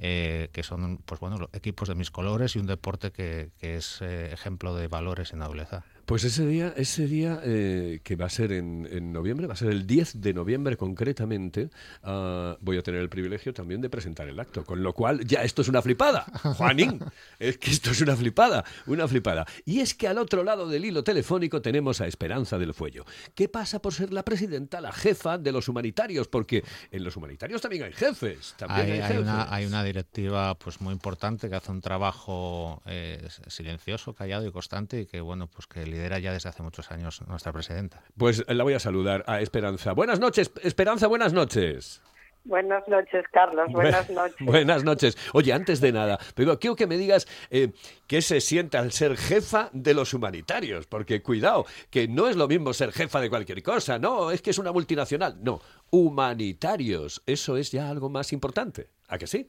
Eh, 0.04 0.50
que 0.52 0.64
son 0.64 0.98
pues 1.06 1.20
bueno 1.20 1.48
equipos 1.54 1.88
de 1.88 1.94
mis 1.94 2.10
colores 2.10 2.56
y 2.56 2.60
un 2.60 2.66
deporte 2.66 3.12
que, 3.12 3.52
es 3.60 4.02
ejemplo 4.02 4.74
de 4.74 4.88
valores 4.88 5.32
y 5.32 5.36
nobleza. 5.36 5.84
Pues 6.06 6.24
ese 6.24 6.46
día, 6.46 6.74
ese 6.76 7.08
día 7.08 7.40
eh, 7.44 8.00
que 8.04 8.16
va 8.16 8.26
a 8.26 8.30
ser 8.30 8.52
en, 8.52 9.12
noviembre, 9.12 9.48
va 9.48 9.54
a 9.54 9.58
ser 9.58 9.70
el 9.70 9.88
10 9.88 10.22
de 10.22 10.34
noviembre 10.34 10.78
concretamente, 10.78 11.70
ah, 12.04 12.58
voy 12.62 12.78
a 12.78 12.82
tener 12.82 13.02
el 13.02 13.10
privilegio 13.10 13.54
también 13.54 13.82
de 13.82 13.90
presentar 13.90 14.28
el 14.28 14.40
acto. 14.40 14.64
Con 14.64 14.84
lo 14.84 14.94
cual, 14.94 15.26
ya 15.26 15.44
esto 15.44 15.62
es 15.62 15.68
una 15.68 15.82
flipada, 15.82 16.26
Juanín, 16.58 17.00
es 17.40 17.58
que 17.58 17.72
esto 17.72 17.92
es 17.92 18.02
una 18.02 18.16
flipada, 18.16 18.64
una 18.88 19.08
flipada. 19.08 19.46
Y 19.66 19.80
es 19.80 19.94
que 19.94 20.08
al 20.08 20.18
otro 20.18 20.44
lado 20.44 20.68
del 20.68 20.86
hilo 20.86 21.04
telefónico 21.04 21.62
tenemos 21.62 22.02
a 22.02 22.08
Esperanza 22.08 22.58
del 22.58 22.74
Fuello. 22.74 23.06
¿Qué 23.36 23.50
pasa 23.50 23.82
por 23.82 23.94
ser 23.94 24.14
la 24.14 24.24
presidenta, 24.24 24.82
la 24.82 24.92
jefa 24.92 25.38
de 25.38 25.52
los 25.52 25.68
humanitarios? 25.68 26.28
Porque 26.28 26.64
en 26.92 27.04
los 27.04 27.16
humanitarios 27.16 27.62
también 27.62 27.84
hay 27.84 27.94
jefes. 27.94 28.56
También 28.58 29.02
hay, 29.02 29.18
Una, 29.18 29.54
hay 29.54 29.66
una 29.66 29.84
directiva 29.84 30.56
pues 30.56 30.82
muy 30.82 30.94
importante 30.94 31.50
que 31.50 31.56
hace 31.56 31.72
un 31.72 31.82
trabajo 31.82 32.82
eh, 32.86 33.28
silencioso, 33.48 34.14
callado 34.14 34.46
y 34.48 34.52
constante 34.52 35.02
y 35.02 35.06
que, 35.06 35.22
bueno, 35.22 35.48
pues 35.48 35.68
que 35.68 35.86
lidera 36.02 36.20
ya 36.20 36.34
desde 36.34 36.50
hace 36.50 36.64
muchos 36.64 36.92
años 36.92 37.22
nuestra 37.28 37.54
presidenta. 37.54 38.02
Pues 38.18 38.44
la 38.48 38.64
voy 38.64 38.74
a 38.74 38.80
saludar 38.80 39.24
a 39.28 39.42
Esperanza. 39.42 39.94
Buenas 39.94 40.20
noches, 40.20 40.52
Esperanza, 40.64 41.08
buenas 41.08 41.34
noches. 41.34 42.02
Buenas 42.44 42.88
noches, 42.88 43.24
Carlos. 43.32 43.72
Buenas 43.72 44.10
noches. 44.10 44.36
Buenas 44.40 44.84
noches. 44.84 45.16
Oye, 45.34 45.54
antes 45.54 45.80
de 45.80 45.92
nada, 45.92 46.18
pero 46.34 46.58
quiero 46.58 46.76
que 46.76 46.88
me 46.88 46.98
digas 46.98 47.28
eh, 47.52 47.72
qué 48.08 48.24
se 48.24 48.42
siente 48.42 48.78
al 48.78 48.92
ser 48.92 49.16
jefa 49.16 49.70
de 49.74 49.94
los 49.94 50.16
humanitarios, 50.16 50.88
porque 50.88 51.22
cuidado, 51.22 51.66
que 51.92 52.08
no 52.08 52.28
es 52.28 52.36
lo 52.36 52.48
mismo 52.48 52.74
ser 52.74 52.94
jefa 52.94 53.22
de 53.22 53.30
cualquier 53.30 53.62
cosa, 53.62 54.00
no, 54.00 54.32
es 54.32 54.42
que 54.42 54.50
es 54.50 54.58
una 54.58 54.72
multinacional, 54.72 55.38
no, 55.44 55.62
humanitarios, 55.92 57.22
eso 57.28 57.58
es 57.58 57.72
ya 57.72 57.90
algo 57.90 58.10
más 58.10 58.34
importante, 58.34 58.90
¿a 59.08 59.20
que 59.20 59.28
sí? 59.28 59.48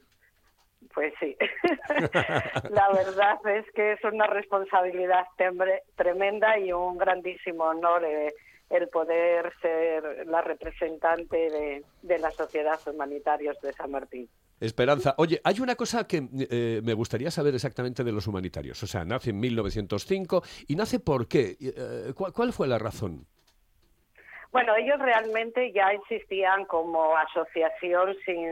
Pues 0.93 1.13
sí, 1.19 1.35
la 2.69 2.89
verdad 2.91 3.39
es 3.47 3.65
que 3.73 3.93
es 3.93 4.03
una 4.03 4.27
responsabilidad 4.27 5.25
tremenda 5.95 6.57
y 6.59 6.71
un 6.71 6.97
grandísimo 6.97 7.65
honor 7.65 8.03
eh, 8.05 8.33
el 8.69 8.87
poder 8.89 9.53
ser 9.61 10.25
la 10.27 10.41
representante 10.41 11.37
de, 11.37 11.83
de 12.01 12.19
la 12.19 12.31
Sociedad 12.31 12.79
Humanitarios 12.87 13.59
de 13.61 13.73
San 13.73 13.91
Martín. 13.91 14.27
Esperanza, 14.59 15.13
oye, 15.17 15.41
hay 15.43 15.59
una 15.59 15.75
cosa 15.75 16.07
que 16.07 16.23
eh, 16.49 16.81
me 16.83 16.93
gustaría 16.93 17.29
saber 17.29 17.53
exactamente 17.53 18.03
de 18.03 18.11
los 18.13 18.27
humanitarios. 18.27 18.81
O 18.81 18.87
sea, 18.87 19.03
nace 19.03 19.31
en 19.31 19.39
1905 19.39 20.41
y 20.67 20.75
nace 20.75 20.99
por 20.99 21.27
qué. 21.27 21.57
Eh, 21.59 22.13
¿Cuál 22.15 22.53
fue 22.53 22.67
la 22.67 22.79
razón? 22.79 23.27
Bueno, 24.53 24.75
ellos 24.75 24.99
realmente 24.99 25.71
ya 25.73 25.87
existían 25.91 26.65
como 26.65 27.17
asociación 27.17 28.15
sin, 28.23 28.47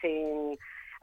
sin 0.00 0.41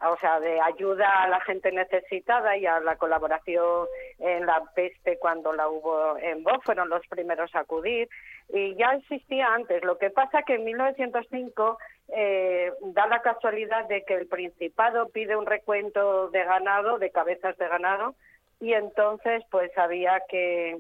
o 0.02 0.18
sea, 0.18 0.40
de 0.40 0.60
ayuda 0.62 1.24
a 1.24 1.28
la 1.28 1.42
gente 1.42 1.72
necesitada 1.72 2.56
y 2.58 2.66
a 2.66 2.80
la 2.80 2.96
colaboración 2.96 3.88
en 4.20 4.46
la 4.46 4.64
peste 4.74 5.18
cuando 5.20 5.52
la 5.54 5.68
hubo 5.68 6.18
en 6.18 6.44
Bo, 6.44 6.60
fueron 6.62 6.90
los 6.90 7.06
primeros 7.08 7.54
a 7.56 7.60
acudir 7.60 8.08
y 8.50 8.76
ya 8.76 8.94
existía 8.94 9.54
antes. 9.54 9.84
Lo 9.84 9.98
que 9.98 10.10
pasa 10.10 10.44
que 10.44 10.56
en 10.56 10.66
1905 10.66 11.78
eh, 12.10 12.72
da 12.82 13.08
la 13.08 13.22
casualidad 13.22 13.88
de 13.88 14.04
que 14.04 14.16
el 14.16 14.28
Principado 14.28 15.10
pide 15.10 15.36
un 15.36 15.46
recuento 15.46 16.30
de 16.30 16.44
ganado, 16.44 16.98
de 16.98 17.12
cabezas 17.12 17.58
de 17.58 17.68
ganado, 17.68 18.16
y 18.60 18.74
entonces 18.74 19.44
pues 19.52 19.76
había 19.78 20.22
que 20.30 20.80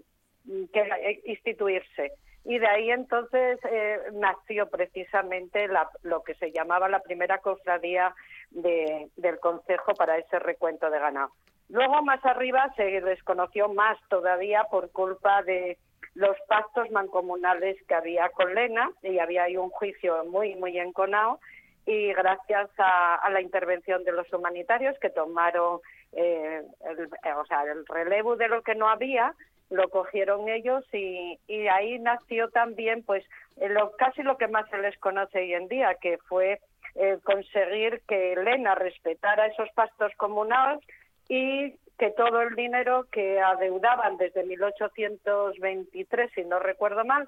instituirse 1.26 2.14
y 2.46 2.58
de 2.58 2.68
ahí 2.68 2.92
entonces 2.92 3.60
eh, 3.70 4.00
nació 4.14 4.70
precisamente 4.70 5.68
la, 5.68 5.90
lo 6.04 6.24
que 6.24 6.36
se 6.36 6.52
llamaba 6.52 6.90
la 6.90 7.02
primera 7.02 7.40
cofradía 7.40 8.14
de, 8.52 9.10
del 9.18 9.40
Consejo 9.40 9.94
para 9.94 10.18
ese 10.18 10.40
recuento 10.40 10.90
de 10.90 11.00
ganado. 11.00 11.32
Luego 11.70 12.02
más 12.02 12.24
arriba 12.26 12.74
se 12.76 12.84
desconoció 13.02 13.70
más 13.70 13.98
todavía 14.10 14.64
por 14.72 14.92
culpa 14.92 15.44
de 15.44 15.78
los 16.16 16.36
pactos 16.48 16.90
mancomunales 16.92 17.78
que 17.88 17.94
había 17.94 18.30
con 18.30 18.56
Lena 18.56 18.90
y 19.04 19.20
había 19.20 19.44
ahí 19.44 19.58
un 19.58 19.70
juicio 19.70 20.26
muy 20.26 20.56
muy 20.56 20.80
enconado 20.80 21.40
y 21.86 22.14
gracias 22.14 22.70
a, 22.78 23.30
la 23.32 23.42
intervención 23.42 24.04
de 24.04 24.12
los 24.12 24.32
humanitarios 24.34 24.98
que 25.00 25.10
tomaron 25.10 25.80
eh, 26.12 26.62
el, 26.82 27.10
o 27.36 27.46
sea, 27.46 27.64
el 27.64 27.86
relevo 27.86 28.36
de 28.36 28.48
lo 28.48 28.62
que 28.62 28.76
no 28.76 28.90
había 28.90 29.34
lo 29.70 29.90
cogieron 29.90 30.50
ellos 30.50 30.84
y, 30.94 31.38
ahí 31.68 32.00
nació 32.00 32.50
también 32.50 33.04
pues 33.04 33.24
lo, 33.58 33.92
casi 33.92 34.24
lo 34.24 34.38
que 34.38 34.48
más 34.48 34.70
se 34.70 34.78
les 34.80 34.98
conoce 34.98 35.40
hoy 35.40 35.54
en 35.54 35.68
día, 35.68 35.96
que 35.96 36.18
fue 36.18 36.60
eh, 36.96 37.18
conseguir 37.24 38.02
que 38.08 38.34
Elena 38.34 38.76
respetara 38.76 39.48
esos 39.48 39.70
pastos 39.76 40.12
comunales 40.18 40.84
y 41.28 41.76
que 41.98 42.12
todo 42.12 42.42
el 42.42 42.56
dinero 42.56 43.08
que 43.12 43.40
adeudaban 43.40 44.18
desde 44.18 44.44
1823, 44.46 46.32
si 46.34 46.44
no 46.46 46.60
recuerdo 46.60 47.04
mal, 47.06 47.28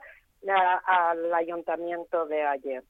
al 0.85 1.33
ayuntamiento 1.33 2.25
de 2.25 2.41
ayer. 2.41 2.83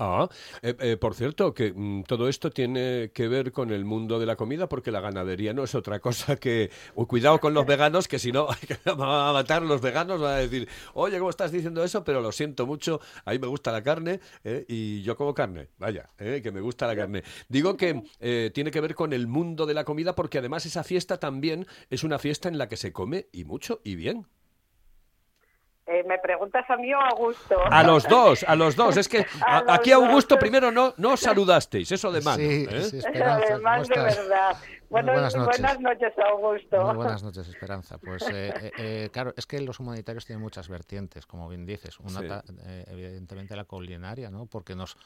Ah, 0.00 0.28
eh, 0.62 0.76
eh, 0.78 0.96
por 0.96 1.16
cierto, 1.16 1.52
que 1.52 1.72
mm, 1.74 2.04
todo 2.04 2.28
esto 2.28 2.52
tiene 2.52 3.10
que 3.12 3.26
ver 3.26 3.50
con 3.50 3.72
el 3.72 3.84
mundo 3.84 4.20
de 4.20 4.26
la 4.26 4.36
comida, 4.36 4.68
porque 4.68 4.92
la 4.92 5.00
ganadería 5.00 5.52
no 5.52 5.64
es 5.64 5.74
otra 5.74 5.98
cosa 5.98 6.36
que. 6.36 6.70
cuidado 6.94 7.40
con 7.40 7.52
los 7.52 7.66
veganos, 7.66 8.06
que 8.06 8.20
si 8.20 8.30
no, 8.30 8.46
van 8.84 9.00
a 9.00 9.32
matar 9.32 9.62
los 9.62 9.80
veganos, 9.80 10.20
van 10.20 10.34
a 10.34 10.36
decir, 10.36 10.68
oye, 10.94 11.18
¿cómo 11.18 11.30
estás 11.30 11.50
diciendo 11.50 11.82
eso? 11.82 12.04
Pero 12.04 12.20
lo 12.20 12.30
siento 12.30 12.64
mucho, 12.64 13.00
a 13.24 13.32
mí 13.32 13.40
me 13.40 13.48
gusta 13.48 13.72
la 13.72 13.82
carne 13.82 14.20
eh, 14.44 14.64
y 14.68 15.02
yo 15.02 15.16
como 15.16 15.34
carne, 15.34 15.70
vaya, 15.78 16.08
que 16.16 16.52
me 16.52 16.60
gusta 16.60 16.86
la 16.86 16.94
carne. 16.94 17.24
Digo 17.48 17.76
que 17.76 18.00
tiene 18.54 18.70
que 18.70 18.80
ver 18.80 18.94
con 18.94 19.12
el 19.12 19.26
mundo 19.26 19.66
de 19.66 19.74
la 19.74 19.84
comida, 19.84 20.14
porque 20.14 20.38
además 20.38 20.64
esa 20.64 20.84
fiesta 20.84 21.18
también 21.18 21.66
es 21.90 22.04
una 22.04 22.20
fiesta 22.20 22.48
en 22.48 22.56
la 22.56 22.68
que 22.68 22.76
se 22.76 22.92
come 22.92 23.26
y 23.32 23.44
mucho 23.44 23.80
y 23.82 23.96
bien. 23.96 24.26
Eh, 25.90 26.04
¿Me 26.06 26.18
preguntas 26.18 26.68
a 26.68 26.76
mí 26.76 26.92
o 26.92 27.00
a 27.00 27.08
Augusto? 27.08 27.56
A 27.70 27.82
los 27.82 28.06
dos, 28.06 28.44
a 28.46 28.54
los 28.54 28.76
dos. 28.76 28.98
Es 28.98 29.08
que 29.08 29.24
aquí 29.68 29.90
Augusto 29.90 30.38
primero 30.38 30.70
no, 30.70 30.92
no 30.98 31.16
saludasteis, 31.16 31.90
eso 31.90 32.12
de 32.12 32.20
mano. 32.20 32.36
Sí, 32.36 32.66
¿eh? 32.70 32.82
sí 32.82 33.00
Además, 33.06 33.88
de 33.88 33.98
verdad. 33.98 34.56
Buenas, 34.88 35.34
noches. 35.34 35.60
buenas 35.60 35.80
noches, 35.80 36.12
Augusto. 36.18 36.84
Muy 36.84 36.96
buenas 36.96 37.22
noches, 37.22 37.48
Esperanza. 37.48 37.98
Pues 37.98 38.24
eh, 38.32 39.10
claro, 39.12 39.34
es 39.36 39.46
que 39.46 39.60
los 39.60 39.80
humanitarios 39.80 40.26
tienen 40.26 40.42
muchas 40.42 40.68
vertientes, 40.68 41.26
como 41.26 41.48
bien 41.48 41.66
dices. 41.66 41.98
Una, 42.00 42.42
evidentemente, 42.86 43.56
la 43.56 43.64
culinaria, 43.64 44.30
¿no? 44.30 44.46
Porque 44.46 44.74
nos 44.74 44.96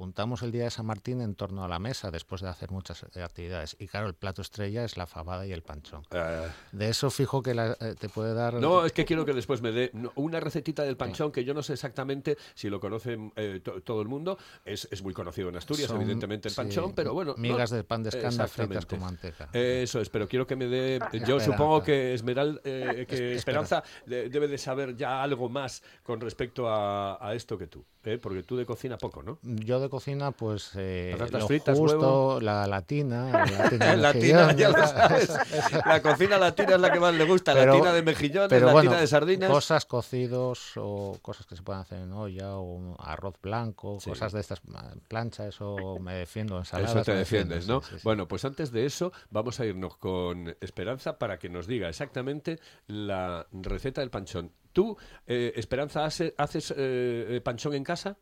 juntamos 0.00 0.40
el 0.40 0.50
día 0.50 0.64
de 0.64 0.70
San 0.70 0.86
Martín 0.86 1.20
en 1.20 1.34
torno 1.34 1.62
a 1.62 1.68
la 1.68 1.78
mesa 1.78 2.10
después 2.10 2.40
de 2.40 2.48
hacer 2.48 2.70
muchas 2.70 3.04
eh, 3.14 3.22
actividades. 3.22 3.76
Y 3.78 3.86
claro, 3.86 4.06
el 4.06 4.14
plato 4.14 4.40
estrella 4.40 4.82
es 4.82 4.96
la 4.96 5.06
fabada 5.06 5.46
y 5.46 5.52
el 5.52 5.60
panchón. 5.60 6.06
Ah. 6.12 6.46
de 6.72 6.88
eso 6.88 7.10
fijo 7.10 7.42
que 7.42 7.50
eh, 7.50 7.94
te 7.98 8.08
puede 8.08 8.32
dar... 8.32 8.54
No, 8.54 8.86
es 8.86 8.92
que 8.92 9.04
quiero 9.04 9.26
que 9.26 9.34
después 9.34 9.60
me 9.60 9.72
dé 9.72 9.92
una 10.14 10.40
recetita 10.40 10.84
del 10.84 10.96
panchón 10.96 11.30
que 11.30 11.44
yo 11.44 11.52
no 11.52 11.62
sé 11.62 11.74
exactamente 11.74 12.38
si 12.54 12.70
lo 12.70 12.80
conoce 12.80 13.18
eh, 13.36 13.60
todo 13.60 14.00
el 14.00 14.08
mundo. 14.08 14.38
Es, 14.64 14.88
es, 14.90 15.02
muy 15.02 15.12
conocido 15.12 15.50
en 15.50 15.56
Asturias, 15.56 15.90
evidentemente, 15.90 16.48
el 16.48 16.54
panchón, 16.54 16.94
pero 16.94 17.12
bueno... 17.12 17.34
Migas 17.36 17.68
de 17.68 17.84
pan 17.84 18.02
de 18.02 18.08
escanda 18.08 18.48
fritas 18.48 18.86
Eso 19.52 20.00
es, 20.00 20.08
pero 20.08 20.28
quiero 20.28 20.46
que 20.46 20.56
me 20.56 20.66
dé... 20.66 20.98
Yo 21.26 21.40
supongo 21.40 21.82
que, 21.82 22.14
Esmeral, 22.14 22.60
que 22.62 23.34
Esperanza 23.34 23.82
debe 24.06 24.48
de 24.48 24.58
saber 24.58 24.96
ya 24.96 25.22
algo 25.22 25.48
más 25.48 25.82
con 26.02 26.20
respecto 26.20 26.68
a, 26.68 27.18
a 27.26 27.34
esto 27.34 27.58
que 27.58 27.66
tú. 27.66 27.84
Porque 28.22 28.42
tú 28.42 28.56
de 28.56 28.64
cocina 28.64 28.96
poco, 28.96 29.22
¿no? 29.22 29.38
Yo 29.42 29.78
de 29.78 29.90
cocina, 29.90 30.30
pues 30.30 30.70
eh, 30.74 31.14
lo 31.30 31.46
fritas, 31.46 31.76
justo, 31.76 32.40
la 32.40 32.66
latina. 32.66 33.44
La 33.78 33.94
latina, 33.94 34.52
ya 34.52 34.70
lo 34.70 34.86
sabes. 34.86 35.30
la 35.84 36.00
cocina 36.00 36.38
latina 36.38 36.76
es 36.76 36.80
la 36.80 36.92
que 36.92 37.00
más 37.00 37.14
le 37.14 37.24
gusta, 37.24 37.52
la 37.54 37.66
latina 37.66 37.92
de 37.92 38.02
mejillones, 38.02 38.62
la 38.62 38.72
latina 38.72 39.00
de 39.00 39.06
sardinas. 39.06 39.50
Cosas 39.50 39.84
cocidos 39.84 40.72
o 40.76 41.18
cosas 41.20 41.46
que 41.46 41.56
se 41.56 41.62
pueden 41.62 41.82
hacer 41.82 41.98
en 41.98 42.12
olla 42.12 42.56
o 42.56 42.96
arroz 42.98 43.34
blanco, 43.42 43.98
cosas 44.02 44.32
de 44.32 44.40
estas, 44.40 44.62
plancha, 45.08 45.46
eso 45.46 45.98
me 46.00 46.14
defiendo, 46.14 46.58
ensaladas. 46.58 46.90
Eso 46.90 47.04
te 47.04 47.14
defiendes, 47.14 47.66
¿no? 47.68 47.82
bueno, 48.02 48.26
pues 48.26 48.44
antes 48.44 48.72
de 48.72 48.86
eso, 48.86 49.12
vamos 49.30 49.60
a 49.60 49.66
irnos 49.66 49.96
con 49.96 50.48
Esperanza 50.60 51.18
para 51.18 51.38
que 51.38 51.48
nos 51.48 51.66
diga 51.66 51.88
exactamente 51.88 52.56
la 52.86 53.46
receta 53.52 54.00
del 54.00 54.10
panchón. 54.10 54.52
¿Tú, 54.72 54.96
eh, 55.26 55.52
Esperanza, 55.56 56.04
hace- 56.04 56.32
haces 56.38 56.72
eh, 56.76 57.40
panchón 57.44 57.74
en 57.74 57.84
casa? 57.84 58.16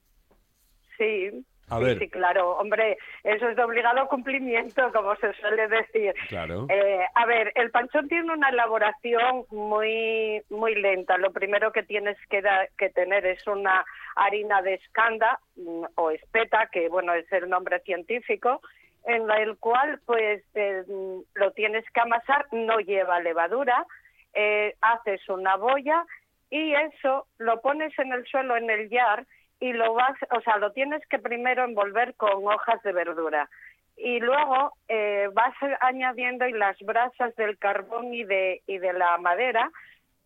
Sí. 0.96 1.44
A 1.70 1.76
sí, 1.78 1.84
ver. 1.84 1.98
sí, 1.98 2.08
claro, 2.08 2.52
hombre, 2.56 2.96
eso 3.22 3.46
es 3.46 3.54
de 3.54 3.62
obligado 3.62 4.08
cumplimiento, 4.08 4.90
como 4.90 5.14
se 5.16 5.34
suele 5.34 5.68
decir. 5.68 6.14
Claro. 6.30 6.66
Eh, 6.70 7.04
a 7.14 7.26
ver, 7.26 7.52
el 7.56 7.70
panchón 7.70 8.08
tiene 8.08 8.32
una 8.32 8.48
elaboración 8.48 9.44
muy 9.50 10.40
muy 10.48 10.74
lenta. 10.76 11.18
Lo 11.18 11.30
primero 11.30 11.70
que 11.70 11.82
tienes 11.82 12.16
que, 12.30 12.40
da- 12.40 12.68
que 12.78 12.88
tener 12.88 13.26
es 13.26 13.46
una 13.46 13.84
harina 14.16 14.62
de 14.62 14.74
escanda 14.74 15.40
mm, 15.56 15.84
o 15.96 16.10
espeta, 16.10 16.70
que 16.72 16.88
bueno 16.88 17.12
es 17.12 17.30
el 17.32 17.50
nombre 17.50 17.80
científico, 17.80 18.62
en 19.04 19.30
el 19.30 19.56
cual 19.58 20.00
pues 20.04 20.42
mm, 20.54 21.20
lo 21.34 21.52
tienes 21.52 21.84
que 21.90 22.00
amasar, 22.00 22.46
no 22.52 22.78
lleva 22.80 23.20
levadura, 23.20 23.86
eh, 24.34 24.74
haces 24.80 25.26
una 25.28 25.56
boya 25.56 26.04
y 26.50 26.74
eso 26.74 27.26
lo 27.38 27.60
pones 27.60 27.96
en 27.98 28.12
el 28.12 28.26
suelo 28.26 28.56
en 28.56 28.70
el 28.70 28.88
jar 28.88 29.26
y 29.60 29.72
lo 29.72 29.94
vas, 29.94 30.16
o 30.30 30.40
sea, 30.42 30.58
lo 30.58 30.72
tienes 30.72 31.04
que 31.08 31.18
primero 31.18 31.64
envolver 31.64 32.14
con 32.14 32.46
hojas 32.46 32.82
de 32.82 32.92
verdura 32.92 33.48
y 33.96 34.20
luego 34.20 34.74
eh, 34.88 35.28
vas 35.32 35.54
añadiendo 35.80 36.46
las 36.50 36.78
brasas 36.80 37.34
del 37.36 37.58
carbón 37.58 38.14
y 38.14 38.24
de 38.24 38.62
y 38.66 38.78
de 38.78 38.92
la 38.92 39.18
madera 39.18 39.70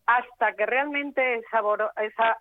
hasta 0.05 0.53
que 0.53 0.65
realmente 0.65 1.41
sabor, 1.49 1.91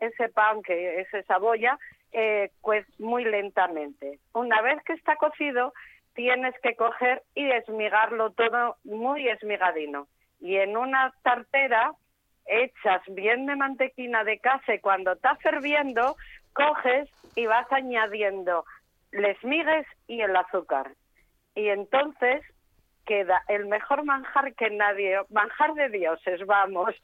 ese 0.00 0.28
pan 0.30 0.62
que 0.62 1.00
es 1.00 1.14
esa 1.14 1.38
boya 1.38 1.78
eh, 2.12 2.50
pues 2.60 2.86
muy 3.00 3.24
lentamente. 3.24 4.18
Una 4.34 4.60
vez 4.60 4.82
que 4.84 4.92
está 4.92 5.16
cocido 5.16 5.72
tienes 6.14 6.54
que 6.62 6.76
coger 6.76 7.22
y 7.34 7.50
esmigarlo 7.50 8.30
todo 8.30 8.76
muy 8.84 9.28
esmigadino 9.28 10.08
y 10.40 10.56
en 10.56 10.76
una 10.76 11.12
tartera 11.22 11.92
echas 12.46 13.02
bien 13.08 13.46
de 13.46 13.56
mantequina 13.56 14.24
de 14.24 14.38
casa 14.38 14.74
y 14.74 14.80
cuando 14.80 15.12
está 15.12 15.36
ferviendo 15.36 16.16
coges 16.52 17.08
y 17.36 17.46
vas 17.46 17.70
añadiendo 17.70 18.64
les 19.12 19.42
migues 19.44 19.86
y 20.06 20.20
el 20.20 20.34
azúcar. 20.34 20.92
Y 21.54 21.68
entonces 21.68 22.42
queda 23.06 23.42
el 23.48 23.66
mejor 23.66 24.04
manjar 24.04 24.54
que 24.54 24.70
nadie, 24.70 25.20
manjar 25.30 25.74
de 25.74 25.88
dioses, 25.90 26.44
vamos. 26.46 26.94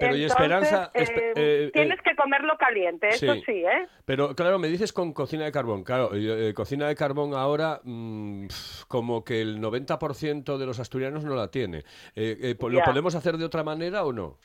Pero 0.00 0.16
y 0.16 0.24
Esperanza, 0.24 0.90
eh, 0.94 1.02
espe- 1.04 1.32
eh, 1.36 1.70
tienes 1.72 1.98
eh, 1.98 2.02
que 2.02 2.16
comerlo 2.16 2.56
caliente, 2.56 3.08
eso 3.08 3.34
sí. 3.46 3.64
¿eh? 3.64 3.86
Pero 4.06 4.34
claro, 4.34 4.58
me 4.58 4.68
dices 4.68 4.92
con 4.92 5.12
cocina 5.12 5.44
de 5.44 5.52
carbón. 5.52 5.84
Claro, 5.84 6.14
eh, 6.14 6.48
eh, 6.48 6.54
cocina 6.54 6.88
de 6.88 6.96
carbón 6.96 7.34
ahora 7.34 7.80
mm, 7.84 8.46
como 8.88 9.22
que 9.24 9.40
el 9.42 9.60
90% 9.60 10.56
de 10.58 10.66
los 10.66 10.80
asturianos 10.80 11.24
no 11.24 11.34
la 11.36 11.48
tiene. 11.50 11.78
Eh, 12.16 12.36
eh, 12.40 12.56
¿Lo 12.58 12.82
podemos 12.82 13.14
hacer 13.14 13.36
de 13.36 13.44
otra 13.44 13.62
manera 13.62 14.04
o 14.04 14.12
no? 14.12 14.38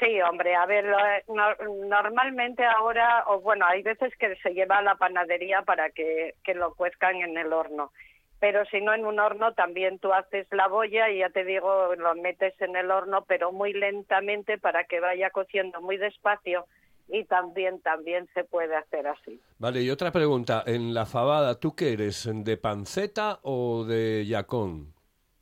Sí, 0.00 0.20
hombre, 0.20 0.54
a 0.54 0.64
ver, 0.64 0.86
no- 1.26 1.86
normalmente 1.88 2.64
ahora, 2.64 3.24
o 3.26 3.40
bueno, 3.40 3.66
hay 3.66 3.82
veces 3.82 4.12
que 4.16 4.36
se 4.36 4.50
lleva 4.50 4.78
a 4.78 4.82
la 4.82 4.94
panadería 4.94 5.62
para 5.62 5.90
que, 5.90 6.36
que 6.44 6.54
lo 6.54 6.72
cuezcan 6.74 7.16
en 7.16 7.36
el 7.36 7.52
horno. 7.52 7.92
Pero 8.40 8.64
si 8.66 8.80
no 8.80 8.94
en 8.94 9.04
un 9.04 9.18
horno, 9.18 9.52
también 9.54 9.98
tú 9.98 10.12
haces 10.12 10.46
la 10.52 10.68
boya 10.68 11.10
y 11.10 11.18
ya 11.18 11.30
te 11.30 11.44
digo, 11.44 11.94
lo 11.96 12.14
metes 12.14 12.54
en 12.60 12.76
el 12.76 12.90
horno, 12.90 13.24
pero 13.26 13.50
muy 13.52 13.72
lentamente 13.72 14.58
para 14.58 14.84
que 14.84 15.00
vaya 15.00 15.30
cociendo 15.30 15.80
muy 15.80 15.96
despacio 15.96 16.66
y 17.08 17.24
también, 17.24 17.80
también 17.80 18.28
se 18.34 18.44
puede 18.44 18.76
hacer 18.76 19.08
así. 19.08 19.40
Vale, 19.58 19.82
y 19.82 19.90
otra 19.90 20.12
pregunta. 20.12 20.62
En 20.66 20.94
la 20.94 21.04
fabada, 21.06 21.58
¿tú 21.58 21.74
qué 21.74 21.94
eres? 21.94 22.28
¿De 22.32 22.56
panceta 22.56 23.40
o 23.42 23.84
de 23.84 24.24
yacón? 24.26 24.94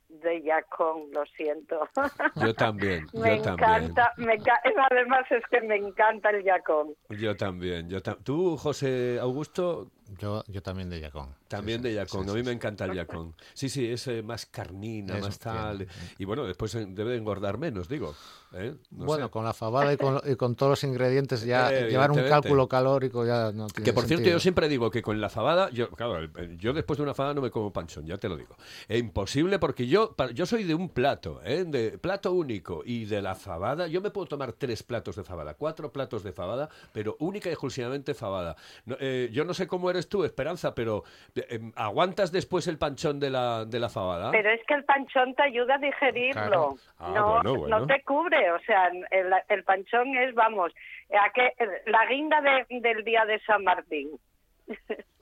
De 0.09 0.41
yacón, 0.41 1.11
lo 1.11 1.23
siento. 1.25 1.87
Yo 2.43 2.55
también, 2.55 3.05
me 3.13 3.35
yo 3.37 3.41
también. 3.43 3.69
encanta, 3.75 4.13
me 4.17 4.37
enca- 4.39 4.61
además 4.89 5.25
es 5.29 5.43
que 5.51 5.61
me 5.61 5.75
encanta 5.75 6.31
el 6.31 6.43
yacón. 6.43 6.95
Yo 7.09 7.35
también. 7.35 7.89
Yo 7.89 8.01
ta- 8.01 8.17
¿Tú, 8.23 8.57
José 8.57 9.19
Augusto? 9.21 9.91
Yo, 10.19 10.43
yo 10.47 10.61
también 10.61 10.89
de 10.89 10.99
Yacón. 10.99 11.35
También 11.47 11.81
de 11.81 11.93
yacón. 11.93 12.29
a 12.29 12.33
mí 12.33 12.43
me 12.43 12.51
encanta 12.51 12.85
el 12.85 12.93
yacón. 12.93 13.33
Sí, 13.53 13.69
sí, 13.69 13.85
es 13.89 14.07
eh, 14.07 14.21
más 14.21 14.45
carnina, 14.45 15.17
Eso, 15.17 15.27
más 15.27 15.39
tal. 15.39 15.77
bien. 15.77 15.89
Y 16.17 16.25
bueno, 16.25 16.45
después 16.45 16.73
eh, 16.75 16.85
debe 16.89 17.11
de 17.11 17.17
engordar 17.17 17.57
menos, 17.57 17.87
digo. 17.87 18.13
¿eh? 18.53 18.75
No 18.91 19.05
bueno, 19.05 19.25
sé. 19.25 19.31
con 19.31 19.43
la 19.45 19.53
fabada 19.53 19.93
y 19.93 19.97
con, 19.97 20.21
y 20.25 20.35
con 20.35 20.55
todos 20.55 20.71
los 20.71 20.83
ingredientes, 20.83 21.43
ya 21.43 21.71
Eh, 21.73 21.89
llevar 21.89 22.11
un 22.11 22.21
cálculo 22.23 22.67
calórico 22.67 23.25
ya 23.25 23.51
no 23.53 23.67
tiene 23.67 23.85
Que 23.85 23.93
por 23.93 24.03
cierto, 24.05 24.19
sentido. 24.19 24.35
yo 24.37 24.39
siempre 24.39 24.67
digo 24.69 24.89
que 24.91 25.01
con 25.01 25.19
la 25.21 25.29
fabada, 25.29 25.69
yo, 25.71 25.89
claro, 25.91 26.25
yo 26.57 26.73
después 26.73 26.97
de 26.97 27.03
una 27.03 27.13
fabada 27.13 27.33
no 27.33 27.41
me 27.41 27.51
como 27.51 27.71
panchón, 27.71 28.05
ya 28.05 28.17
te 28.17 28.27
lo 28.29 28.35
digo. 28.37 28.55
Es 28.87 28.99
imposible 28.99 29.59
porque 29.59 29.87
yo, 29.87 30.15
yo 30.33 30.45
soy 30.45 30.63
de 30.63 30.73
un 30.75 30.89
plato, 30.89 31.41
¿eh? 31.43 31.63
de 31.65 31.97
plato 31.97 32.31
único 32.33 32.83
y 32.85 33.05
de 33.05 33.21
la 33.21 33.35
fabada, 33.35 33.87
yo 33.87 34.01
me 34.01 34.09
puedo 34.11 34.27
tomar 34.27 34.53
tres 34.53 34.83
platos 34.83 35.15
de 35.15 35.23
fabada, 35.23 35.53
cuatro 35.53 35.91
platos 35.91 36.23
de 36.23 36.31
fabada, 36.33 36.69
pero 36.93 37.15
única 37.19 37.49
y 37.49 37.53
exclusivamente 37.53 38.13
fabada. 38.13 38.55
No, 38.85 38.95
eh, 38.99 39.29
yo 39.31 39.45
no 39.45 39.53
sé 39.53 39.67
cómo 39.67 39.89
eres 39.97 40.09
tú, 40.09 40.23
Esperanza, 40.23 40.73
pero 40.73 41.03
em, 41.49 41.71
¿aguantas 41.75 42.31
después 42.31 42.67
el 42.67 42.77
panchón 42.77 43.19
de 43.19 43.29
la, 43.29 43.65
de 43.65 43.79
la 43.79 43.89
fabada? 43.89 44.31
Pero 44.31 44.49
es 44.49 44.61
que 44.65 44.73
el 44.75 44.83
panchón 44.85 45.35
te 45.35 45.43
ayuda 45.43 45.75
a 45.75 45.77
digerirlo. 45.79 46.33
Claro. 46.41 46.75
Ah, 46.99 47.11
no, 47.15 47.33
bueno, 47.35 47.55
bueno. 47.55 47.79
no 47.79 47.87
te 47.87 48.01
cubre. 48.03 48.51
O 48.51 48.59
sea, 48.59 48.87
el, 49.11 49.33
el 49.49 49.63
panchón 49.63 50.15
es, 50.17 50.33
vamos, 50.33 50.71
a 51.11 51.29
que, 51.33 51.53
la 51.87 52.05
guinda 52.07 52.41
de- 52.41 52.79
del 52.79 53.03
día 53.03 53.25
de 53.25 53.39
San 53.41 53.63
Martín. 53.63 54.11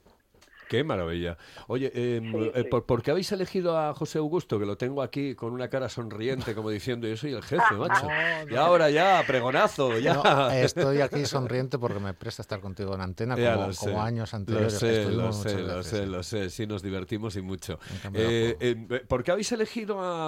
Qué 0.68 0.84
maravilla. 0.84 1.38
Oye, 1.68 1.92
em, 1.94 2.34
eh, 2.56 2.64
¿por, 2.66 2.86
por 2.86 3.04
qué 3.04 3.12
habéis 3.12 3.32
elegido 3.32 3.78
a 3.78 3.94
José 3.94 4.18
Augusto? 4.18 4.60
Que 4.60 4.66
lo 4.66 4.78
tengo 4.78 5.02
aquí 5.02 5.36
con 5.36 5.54
una 5.54 5.70
cara 5.70 5.90
sonriente, 5.90 6.56
como 6.56 6.70
diciendo, 6.70 7.08
yo 7.08 7.16
soy 7.18 7.34
el 7.34 7.44
jefe, 7.44 7.62
macho. 7.76 8.08
Y 8.50 8.56
ahora 8.56 8.90
ya, 8.90 9.24
pregonazo, 9.28 9.98
ya. 10.00 10.14
No, 10.16 10.50
estoy 10.52 11.02
aquí 11.02 11.26
sonriente 11.26 11.78
porque 11.78 12.00
me 12.00 12.14
presta 12.14 12.42
estar 12.42 12.60
contigo 12.62 12.96
en 12.96 13.02
antena 13.02 13.36
Ya 13.38 13.54
como, 13.56 13.68
lo 13.68 13.74
sé. 13.74 13.86
como 13.92 14.02
años 14.02 14.34
anteriores. 14.34 14.74
Lo 14.74 14.80
sé, 14.80 15.12
lo 15.12 15.34
sé, 15.34 15.60
lo 15.62 15.84
sé, 15.84 15.98
sí. 16.00 16.06
lo 16.06 16.24
sé. 16.24 16.50
Sí, 16.50 16.68
nos 16.68 16.82
divertimos 16.82 17.36
y 17.36 17.42
mucho. 17.42 17.80
cambio, 18.02 18.22
Eh, 18.24 18.58
eh, 18.60 18.76
¿Por 19.08 19.24
qué 19.24 19.32
habéis 19.32 19.52
elegido 19.52 20.02
a, 20.02 20.28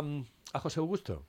a 0.54 0.60
José 0.60 0.80
Augusto? 0.80 1.26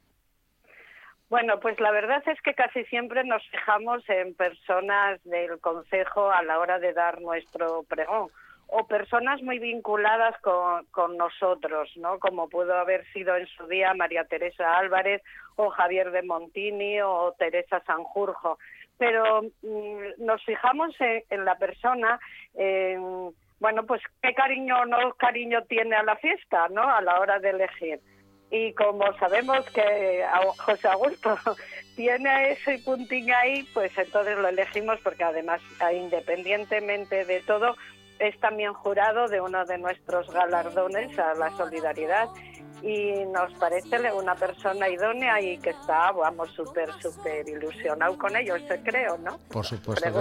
Bueno, 1.31 1.61
pues 1.61 1.79
la 1.79 1.91
verdad 1.91 2.23
es 2.27 2.41
que 2.43 2.55
casi 2.55 2.85
siempre 2.87 3.23
nos 3.23 3.43
fijamos 3.51 4.03
en 4.09 4.35
personas 4.35 5.21
del 5.25 5.59
Consejo 5.61 6.31
a 6.31 6.43
la 6.43 6.59
hora 6.59 6.79
de 6.79 6.95
dar 6.95 7.21
nuestro 7.21 7.83
pregón 7.83 8.29
o 8.69 8.87
personas 8.87 9.43
muy 9.43 9.59
vinculadas 9.59 10.39
con, 10.43 10.85
con 10.87 11.17
nosotros, 11.17 11.91
¿no? 11.97 12.19
Como 12.19 12.49
pudo 12.49 12.75
haber 12.75 13.07
sido 13.13 13.35
en 13.37 13.47
su 13.47 13.67
día 13.67 13.95
María 13.95 14.25
Teresa 14.25 14.77
Álvarez 14.77 15.23
o 15.57 15.71
Javier 15.71 16.11
de 16.11 16.23
Montini 16.23 17.01
o 17.01 17.35
Teresa 17.39 17.83
Sanjurjo. 17.87 18.59
Pero 18.99 19.43
mm, 19.63 20.25
nos 20.25 20.45
fijamos 20.45 20.95
en, 21.01 21.23
en 21.31 21.45
la 21.47 21.57
persona, 21.57 22.21
en, 22.55 23.33
bueno, 23.59 23.87
pues 23.87 24.03
qué 24.23 24.35
cariño 24.35 24.81
o 24.81 24.87
no 24.87 25.15
cariño 25.15 25.63
tiene 25.65 25.97
a 25.97 26.03
la 26.03 26.17
fiesta, 26.17 26.69
¿no? 26.69 26.83
A 26.83 27.01
la 27.01 27.19
hora 27.21 27.39
de 27.39 27.51
elegir. 27.51 28.01
Y 28.51 28.73
como 28.75 29.13
sabemos 29.19 29.69
que 29.71 30.25
José 30.59 30.89
Augusto 30.89 31.39
tiene 31.97 32.53
ese 32.53 32.79
puntín 32.79 33.31
ahí, 33.33 33.63
pues 33.75 33.97
entonces 33.97 34.39
lo 34.39 34.49
elegimos 34.49 34.99
porque 35.01 35.25
además, 35.25 35.61
independientemente 35.93 37.25
de 37.25 37.41
todo, 37.41 37.77
es 38.19 38.39
también 38.41 38.73
jurado 38.75 39.29
de 39.29 39.41
uno 39.41 39.65
de 39.65 39.79
nuestros 39.79 40.31
galardones 40.31 41.19
a 41.19 41.35
la 41.35 41.51
solidaridad 41.57 42.29
y 42.83 43.25
nos 43.33 43.53
parece 43.55 44.13
una 44.13 44.35
persona 44.35 44.89
idónea 44.89 45.41
y 45.41 45.59
que 45.59 45.71
está, 45.71 46.13
vamos, 46.13 46.51
súper, 46.55 46.91
súper 47.01 47.49
ilusionado 47.49 48.17
con 48.17 48.37
ello, 48.37 48.57
eso 48.57 48.75
creo, 48.85 49.19
¿no? 49.19 49.39
Por 49.49 49.65
supuesto 49.65 50.13
que 50.13 50.19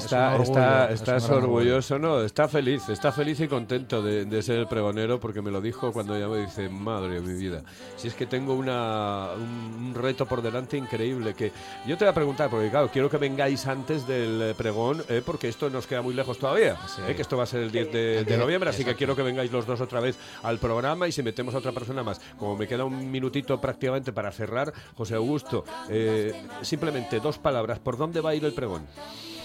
Está, 0.00 0.34
orgullo, 0.34 0.88
está, 0.88 1.16
es 1.16 1.28
orgulloso, 1.28 1.98
¿no? 1.98 2.22
Está 2.22 2.48
feliz, 2.48 2.88
está 2.88 3.12
feliz 3.12 3.40
y 3.40 3.48
contento 3.48 4.02
de, 4.02 4.24
de 4.24 4.42
ser 4.42 4.56
el 4.56 4.66
pregonero 4.66 5.20
porque 5.20 5.42
me 5.42 5.50
lo 5.50 5.60
dijo 5.60 5.92
cuando 5.92 6.18
ya 6.18 6.28
me 6.28 6.38
dice, 6.38 6.68
madre 6.68 7.14
de 7.14 7.20
mi 7.20 7.34
vida, 7.38 7.62
si 7.96 8.08
es 8.08 8.14
que 8.14 8.26
tengo 8.26 8.54
una, 8.54 9.30
un, 9.34 9.88
un 9.88 9.94
reto 9.94 10.26
por 10.26 10.42
delante 10.42 10.76
increíble 10.76 11.34
que 11.34 11.52
yo 11.86 11.96
te 11.96 12.04
voy 12.04 12.10
a 12.10 12.14
preguntar, 12.14 12.50
porque 12.50 12.70
claro, 12.70 12.88
quiero 12.92 13.10
que 13.10 13.16
vengáis 13.16 13.66
antes 13.66 14.06
del 14.06 14.42
eh, 14.42 14.54
pregón, 14.56 15.02
eh, 15.08 15.22
porque 15.24 15.48
esto 15.48 15.68
nos 15.70 15.86
queda 15.86 16.02
muy 16.02 16.14
lejos 16.14 16.38
todavía, 16.38 16.76
eh, 17.06 17.14
que 17.14 17.22
esto 17.22 17.36
va 17.36 17.44
a 17.44 17.46
ser 17.46 17.60
el 17.60 17.70
10 17.70 17.92
de, 17.92 18.18
El 18.18 18.24
de 18.24 18.30
10, 18.30 18.38
noviembre, 18.38 18.70
así 18.70 18.84
que 18.84 18.94
quiero 18.94 19.14
que 19.16 19.22
vengáis 19.22 19.50
los 19.52 19.66
dos 19.66 19.80
otra 19.80 20.00
vez 20.00 20.16
al 20.42 20.58
programa 20.58 21.08
y 21.08 21.12
si 21.12 21.22
metemos 21.22 21.54
a 21.54 21.58
otra 21.58 21.72
persona 21.72 21.89
más, 21.94 22.20
como 22.38 22.56
me 22.56 22.66
queda 22.66 22.84
un 22.84 23.10
minutito 23.10 23.60
prácticamente 23.60 24.12
para 24.12 24.32
cerrar, 24.32 24.72
José 24.96 25.14
Augusto, 25.14 25.64
eh, 25.88 26.32
simplemente 26.62 27.20
dos 27.20 27.38
palabras, 27.38 27.78
¿por 27.78 27.96
dónde 27.96 28.20
va 28.20 28.30
a 28.30 28.34
ir 28.34 28.44
el 28.44 28.52
pregón? 28.52 28.86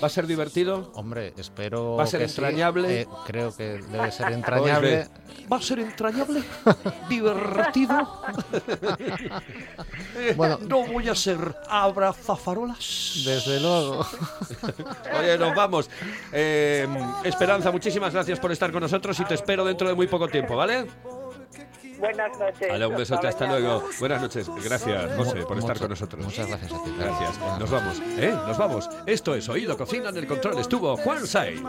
¿Va 0.04 0.08
a 0.08 0.10
ser 0.10 0.28
divertido? 0.28 0.92
Hombre, 0.96 1.34
espero 1.38 1.96
¿Va 1.96 2.04
a 2.04 2.08
ser 2.08 2.20
que 2.20 2.28
sí. 2.28 2.36
entrañable? 2.36 3.02
Eh, 3.02 3.08
creo 3.26 3.56
que 3.56 3.80
debe 3.90 4.12
ser 4.12 4.34
entrañable. 4.34 5.08
¿Va 5.52 5.58
a 5.58 5.62
ser 5.62 5.80
entrañable? 5.80 6.44
¿Divertido? 7.10 7.96
Bueno. 10.36 10.58
no 10.68 10.86
voy 10.86 11.08
a 11.10 11.16
ser 11.16 11.38
abrazafarolas. 11.70 13.24
Desde 13.26 13.60
luego. 13.60 14.06
Oye, 15.20 15.38
nos 15.38 15.56
vamos. 15.56 15.90
Eh, 16.32 16.88
Esperanza, 17.24 17.72
muchísimas 17.72 18.14
gracias 18.14 18.40
por 18.40 18.52
estar 18.52 18.72
con 18.72 18.82
nosotros 18.82 19.20
y 19.20 19.26
te 19.26 19.34
espero 19.36 19.64
dentro 19.66 19.88
de 19.88 19.94
muy 19.94 20.08
poco 20.08 20.28
tiempo, 20.28 20.56
¿vale? 20.56 20.88
Buenas 22.06 22.40
noches. 22.40 22.68
Hola, 22.72 22.88
un 22.88 22.96
besote, 22.96 23.28
hasta 23.28 23.48
luego. 23.48 23.84
Buenas 24.00 24.22
noches. 24.22 24.50
Gracias, 24.64 25.16
José, 25.18 25.46
por 25.46 25.58
estar 25.58 25.80
con 25.80 25.90
nosotros. 25.90 26.24
Muchas 26.24 26.48
gracias 26.48 26.72
a 26.72 26.84
ti. 26.84 26.96
Gracias. 27.00 27.40
Nos 27.60 27.72
vamos, 27.72 28.02
¿eh? 28.18 28.34
Nos 28.48 28.58
vamos. 28.58 28.90
Esto 29.06 29.36
es 29.36 29.50
Oído 29.50 29.78
Cocina 29.78 30.10
en 30.10 30.18
el 30.18 30.28
control. 30.28 30.60
Estuvo 30.60 30.96
Juan 30.98 31.26
Saiz. 31.26 31.62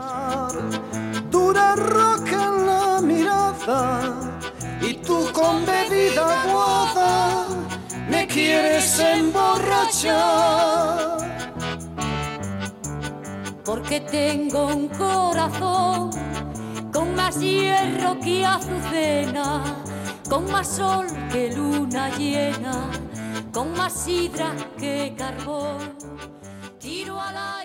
dura 1.31 1.75
roca 1.75 2.45
en 2.45 2.65
la 2.65 3.01
mirada 3.01 4.39
y 4.81 4.93
tú 4.95 5.29
con 5.33 5.65
bebida 5.65 6.43
aguada 6.43 7.47
me 8.09 8.27
quieres 8.27 8.99
emborrachar. 8.99 11.17
porque 13.67 13.99
tengo 13.99 14.67
un 14.67 14.87
corazón 14.87 16.09
con 16.93 17.13
más 17.15 17.37
hierro 17.37 18.17
que 18.21 18.45
azucena, 18.45 19.75
con 20.29 20.51
más 20.51 20.67
sol 20.67 21.07
que 21.31 21.51
luna 21.53 22.09
llena, 22.17 22.89
con 23.51 23.71
más 23.73 23.93
sidra 23.93 24.53
que 24.77 25.13
carbón. 25.17 25.95
Tiro 26.79 27.17
mi 27.19 27.21
canción. 27.21 27.56